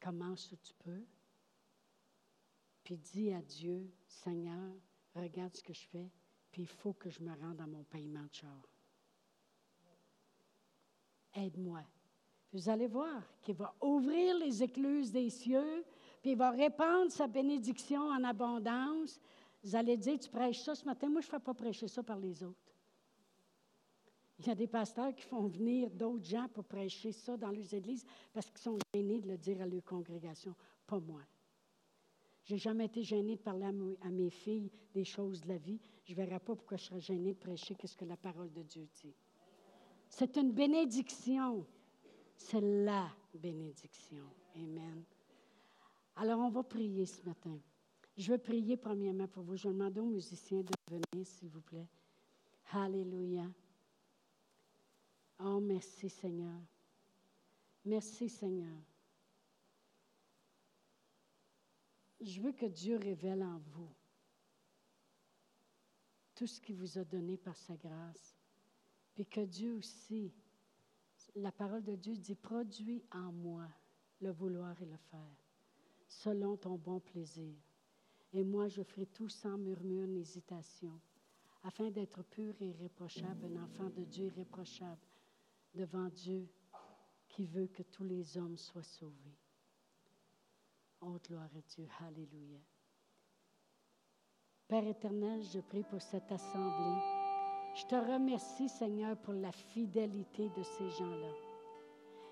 commence 0.00 0.50
où 0.50 0.56
tu 0.56 0.72
peux, 0.74 1.04
puis 2.84 2.96
dis 2.96 3.32
à 3.32 3.42
Dieu, 3.42 3.92
Seigneur, 4.06 4.74
regarde 5.14 5.54
ce 5.54 5.62
que 5.62 5.74
je 5.74 5.86
fais, 5.88 6.10
puis 6.50 6.62
il 6.62 6.68
faut 6.68 6.94
que 6.94 7.10
je 7.10 7.22
me 7.22 7.38
rende 7.38 7.60
à 7.60 7.66
mon 7.66 7.84
paiement 7.84 8.24
de 8.24 8.34
char. 8.34 8.66
Aide-moi 11.34 11.84
vous 12.52 12.68
allez 12.68 12.86
voir 12.86 13.22
qu'il 13.42 13.54
va 13.54 13.74
ouvrir 13.82 14.36
les 14.38 14.62
écluses 14.62 15.12
des 15.12 15.30
cieux, 15.30 15.84
puis 16.22 16.32
il 16.32 16.38
va 16.38 16.50
répandre 16.50 17.10
sa 17.10 17.26
bénédiction 17.26 18.00
en 18.00 18.24
abondance. 18.24 19.20
Vous 19.62 19.76
allez 19.76 19.96
dire, 19.96 20.18
tu 20.18 20.30
prêches 20.30 20.60
ça 20.60 20.74
ce 20.74 20.84
matin, 20.84 21.08
moi 21.08 21.20
je 21.20 21.26
ne 21.26 21.30
fais 21.30 21.38
pas 21.38 21.54
prêcher 21.54 21.88
ça 21.88 22.02
par 22.02 22.18
les 22.18 22.42
autres. 22.42 22.68
Il 24.38 24.46
y 24.46 24.50
a 24.50 24.54
des 24.54 24.68
pasteurs 24.68 25.14
qui 25.14 25.24
font 25.24 25.48
venir 25.48 25.90
d'autres 25.90 26.24
gens 26.24 26.46
pour 26.54 26.64
prêcher 26.64 27.10
ça 27.10 27.36
dans 27.36 27.50
leurs 27.50 27.74
églises 27.74 28.04
parce 28.32 28.46
qu'ils 28.46 28.60
sont 28.60 28.78
gênés 28.94 29.20
de 29.20 29.28
le 29.28 29.36
dire 29.36 29.60
à 29.60 29.66
leur 29.66 29.82
congrégation, 29.82 30.54
pas 30.86 31.00
moi. 31.00 31.22
Je 32.44 32.54
n'ai 32.54 32.58
jamais 32.58 32.86
été 32.86 33.02
gênée 33.02 33.36
de 33.36 33.42
parler 33.42 33.66
à, 34.00 34.08
mes 34.08 34.30
filles 34.30 34.70
des 34.94 35.04
choses 35.04 35.42
de 35.42 35.48
la 35.48 35.58
vie. 35.58 35.78
Je 36.04 36.12
ne 36.12 36.16
verrai 36.16 36.38
pas 36.38 36.54
pourquoi 36.54 36.78
je 36.78 36.84
serais 36.84 37.00
gênée 37.00 37.34
de 37.34 37.38
prêcher 37.38 37.76
ce 37.84 37.96
que 37.96 38.06
la 38.06 38.16
parole 38.16 38.50
de 38.52 38.62
Dieu 38.62 38.88
dit. 39.02 39.14
C'est 40.08 40.36
une 40.36 40.52
bénédiction. 40.52 41.66
C'est 42.38 42.60
la 42.60 43.10
bénédiction. 43.34 44.24
Amen. 44.54 45.04
Alors, 46.16 46.38
on 46.38 46.48
va 46.48 46.62
prier 46.62 47.04
ce 47.04 47.22
matin. 47.24 47.60
Je 48.16 48.32
veux 48.32 48.38
prier 48.38 48.76
premièrement 48.76 49.28
pour 49.28 49.42
vous. 49.42 49.56
Je 49.56 49.68
vais 49.68 49.74
demander 49.74 50.00
aux 50.00 50.06
musiciens 50.06 50.62
de 50.62 50.72
venir, 50.88 51.26
s'il 51.26 51.50
vous 51.50 51.60
plaît. 51.60 51.88
Alléluia. 52.72 53.44
Oh, 55.40 55.60
merci 55.60 56.08
Seigneur. 56.08 56.60
Merci 57.84 58.28
Seigneur. 58.28 58.78
Je 62.20 62.40
veux 62.40 62.52
que 62.52 62.66
Dieu 62.66 62.96
révèle 62.96 63.42
en 63.42 63.58
vous 63.58 63.92
tout 66.34 66.46
ce 66.46 66.60
qu'il 66.60 66.76
vous 66.76 66.98
a 66.98 67.04
donné 67.04 67.36
par 67.36 67.56
sa 67.56 67.76
grâce. 67.76 68.36
Puis 69.14 69.26
que 69.26 69.40
Dieu 69.40 69.74
aussi 69.74 70.32
la 71.38 71.52
parole 71.52 71.84
de 71.84 71.94
Dieu 71.94 72.16
dit, 72.16 72.34
produis 72.34 73.02
en 73.12 73.32
moi 73.32 73.66
le 74.20 74.30
vouloir 74.30 74.80
et 74.82 74.86
le 74.86 74.96
faire, 75.10 75.36
selon 76.08 76.56
ton 76.56 76.76
bon 76.76 77.00
plaisir. 77.00 77.54
Et 78.32 78.44
moi, 78.44 78.68
je 78.68 78.82
ferai 78.82 79.06
tout 79.06 79.28
sans 79.28 79.56
murmure 79.56 80.06
ni 80.06 80.20
hésitation, 80.20 81.00
afin 81.62 81.90
d'être 81.90 82.22
pur 82.22 82.54
et 82.60 82.68
irréprochable, 82.68 83.46
un 83.46 83.64
enfant 83.64 83.90
de 83.90 84.04
Dieu 84.04 84.26
irréprochable 84.26 85.00
devant 85.74 86.08
Dieu 86.08 86.48
qui 87.28 87.46
veut 87.46 87.68
que 87.68 87.82
tous 87.82 88.04
les 88.04 88.36
hommes 88.36 88.58
soient 88.58 88.82
sauvés. 88.82 89.38
Oh, 91.00 91.18
gloire 91.24 91.50
à 91.56 91.60
Dieu. 91.60 91.86
Alléluia. 92.00 92.58
Père 94.66 94.86
éternel, 94.86 95.42
je 95.44 95.60
prie 95.60 95.84
pour 95.84 96.02
cette 96.02 96.30
assemblée. 96.32 97.17
Je 97.78 97.86
te 97.86 97.94
remercie, 97.94 98.68
Seigneur, 98.68 99.16
pour 99.18 99.34
la 99.34 99.52
fidélité 99.52 100.50
de 100.56 100.62
ces 100.64 100.90
gens-là. 100.90 101.32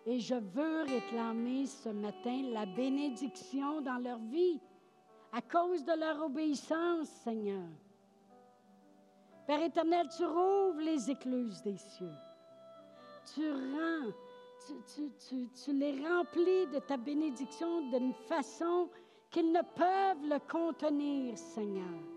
Et 0.04 0.18
je 0.18 0.34
veux 0.34 0.82
réclamer 0.82 1.66
ce 1.66 1.88
matin 1.88 2.42
la 2.52 2.66
bénédiction 2.66 3.80
dans 3.80 3.98
leur 3.98 4.18
vie 4.18 4.60
à 5.32 5.40
cause 5.40 5.84
de 5.84 5.92
leur 5.92 6.24
obéissance, 6.24 7.06
Seigneur. 7.22 7.68
Père 9.46 9.62
éternel, 9.62 10.08
tu 10.16 10.24
rouvres 10.24 10.80
les 10.80 11.08
écluses 11.12 11.62
des 11.62 11.76
cieux. 11.76 12.16
Tu 13.32 13.48
rends, 13.48 14.10
tu, 15.28 15.48
tu 15.64 15.72
les 15.72 16.04
remplis 16.08 16.66
de 16.74 16.80
ta 16.80 16.96
bénédiction 16.96 17.88
d'une 17.90 18.14
façon 18.14 18.88
qu'ils 19.30 19.52
ne 19.52 19.62
peuvent 19.62 20.28
le 20.28 20.40
contenir, 20.50 21.38
Seigneur. 21.38 22.15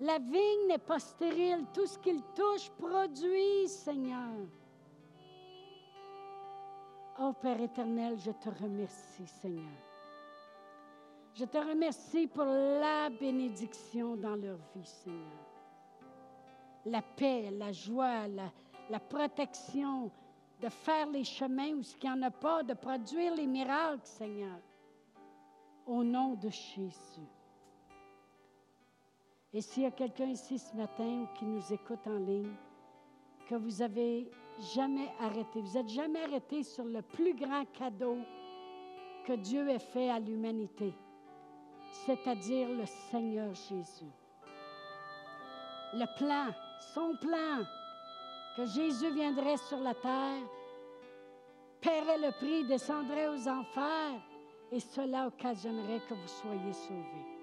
La 0.00 0.18
vigne 0.18 0.68
n'est 0.68 0.78
pas 0.78 1.00
stérile. 1.00 1.64
Tout 1.72 1.86
ce 1.86 1.98
qu'il 1.98 2.22
touche 2.34 2.70
produit, 2.70 3.66
Seigneur. 3.66 4.46
Oh 7.20 7.32
Père 7.32 7.60
éternel, 7.60 8.16
je 8.18 8.30
te 8.30 8.48
remercie, 8.48 9.26
Seigneur. 9.26 9.64
Je 11.34 11.44
te 11.44 11.58
remercie 11.58 12.28
pour 12.28 12.44
la 12.44 13.10
bénédiction 13.10 14.16
dans 14.16 14.36
leur 14.36 14.58
vie, 14.74 14.84
Seigneur. 14.84 15.46
La 16.86 17.02
paix, 17.02 17.50
la 17.50 17.72
joie, 17.72 18.28
la, 18.28 19.00
protection, 19.00 20.10
de 20.60 20.68
faire 20.68 21.08
les 21.08 21.24
chemins 21.24 21.72
où 21.72 21.82
il 21.82 22.04
n'y 22.04 22.10
en 22.10 22.22
a 22.22 22.30
pas, 22.30 22.62
de 22.62 22.74
produire 22.74 23.34
les 23.34 23.46
miracles, 23.46 24.00
Seigneur. 24.04 24.60
Au 25.86 26.04
nom 26.04 26.34
de 26.34 26.48
Jésus. 26.50 27.37
Et 29.54 29.62
s'il 29.62 29.84
y 29.84 29.86
a 29.86 29.90
quelqu'un 29.90 30.26
ici 30.26 30.58
ce 30.58 30.76
matin 30.76 31.22
ou 31.22 31.38
qui 31.38 31.46
nous 31.46 31.72
écoute 31.72 32.06
en 32.06 32.18
ligne, 32.18 32.54
que 33.48 33.54
vous 33.54 33.80
avez 33.80 34.30
jamais 34.74 35.10
arrêté, 35.20 35.60
vous 35.60 35.78
n'êtes 35.78 35.88
jamais 35.88 36.22
arrêté 36.22 36.62
sur 36.62 36.84
le 36.84 37.00
plus 37.00 37.34
grand 37.34 37.64
cadeau 37.72 38.18
que 39.24 39.32
Dieu 39.32 39.68
ait 39.70 39.78
fait 39.78 40.10
à 40.10 40.18
l'humanité, 40.18 40.92
c'est-à-dire 42.04 42.68
le 42.68 42.84
Seigneur 42.84 43.54
Jésus. 43.54 44.12
Le 45.94 46.18
plan, 46.18 46.52
son 46.92 47.16
plan, 47.16 47.64
que 48.54 48.66
Jésus 48.66 49.10
viendrait 49.14 49.56
sur 49.56 49.78
la 49.78 49.94
terre, 49.94 50.42
paierait 51.80 52.18
le 52.18 52.32
prix, 52.32 52.66
descendrait 52.66 53.28
aux 53.28 53.48
enfers, 53.48 54.20
et 54.70 54.80
cela 54.80 55.28
occasionnerait 55.28 56.02
que 56.06 56.14
vous 56.14 56.28
soyez 56.28 56.72
sauvés. 56.74 57.37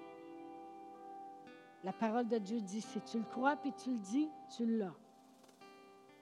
La 1.86 1.92
parole 1.92 2.26
de 2.26 2.38
Dieu 2.38 2.60
dit, 2.60 2.80
si 2.80 3.00
tu 3.02 3.18
le 3.18 3.24
crois 3.30 3.54
puis 3.54 3.72
tu 3.72 3.90
le 3.90 3.98
dis, 3.98 4.28
tu 4.56 4.66
l'as. 4.66 4.92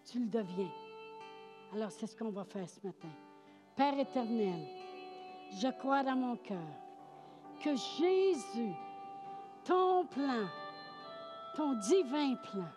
Tu 0.04 0.18
le 0.18 0.26
deviens. 0.26 0.68
Alors 1.72 1.90
c'est 1.90 2.06
ce 2.06 2.14
qu'on 2.14 2.28
va 2.28 2.44
faire 2.44 2.68
ce 2.68 2.86
matin. 2.86 3.08
Père 3.74 3.98
éternel, 3.98 4.60
je 5.58 5.68
crois 5.78 6.02
dans 6.02 6.16
mon 6.16 6.36
cœur 6.36 6.58
que 7.62 7.70
Jésus, 7.70 8.74
ton 9.64 10.04
plan, 10.04 10.46
ton 11.56 11.72
divin 11.78 12.34
plan, 12.34 12.68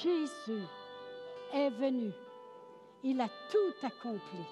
Jésus 0.00 0.64
est 1.52 1.70
venu. 1.70 2.12
Il 3.02 3.20
a 3.20 3.28
tout 3.50 3.86
accompli 3.86 4.44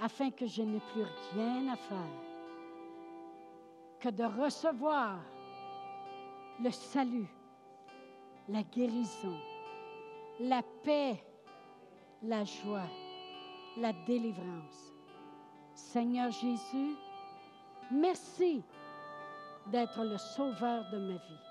afin 0.00 0.30
que 0.30 0.46
je 0.46 0.62
n'ai 0.62 0.80
plus 0.92 1.04
rien 1.34 1.72
à 1.72 1.76
faire 1.76 1.98
que 3.98 4.10
de 4.10 4.22
recevoir 4.22 5.18
le 6.62 6.70
salut, 6.70 7.28
la 8.48 8.62
guérison, 8.62 9.36
la 10.40 10.62
paix, 10.84 11.22
la 12.22 12.44
joie, 12.44 12.88
la 13.78 13.92
délivrance. 14.06 14.92
Seigneur 15.74 16.30
Jésus, 16.30 16.96
merci 17.90 18.62
d'être 19.66 20.04
le 20.04 20.18
sauveur 20.18 20.90
de 20.90 20.98
ma 20.98 21.14
vie. 21.14 21.50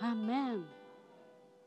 Amen. 0.00 0.64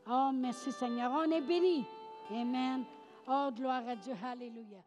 Oh, 0.09 0.31
merci 0.33 0.71
Seigneur. 0.71 1.11
On 1.11 1.31
est 1.31 1.41
béni. 1.41 1.85
Amen. 2.31 2.83
Oh, 3.27 3.49
gloire 3.55 3.87
à 3.87 3.95
Dieu. 3.95 4.13
Alléluia. 4.23 4.83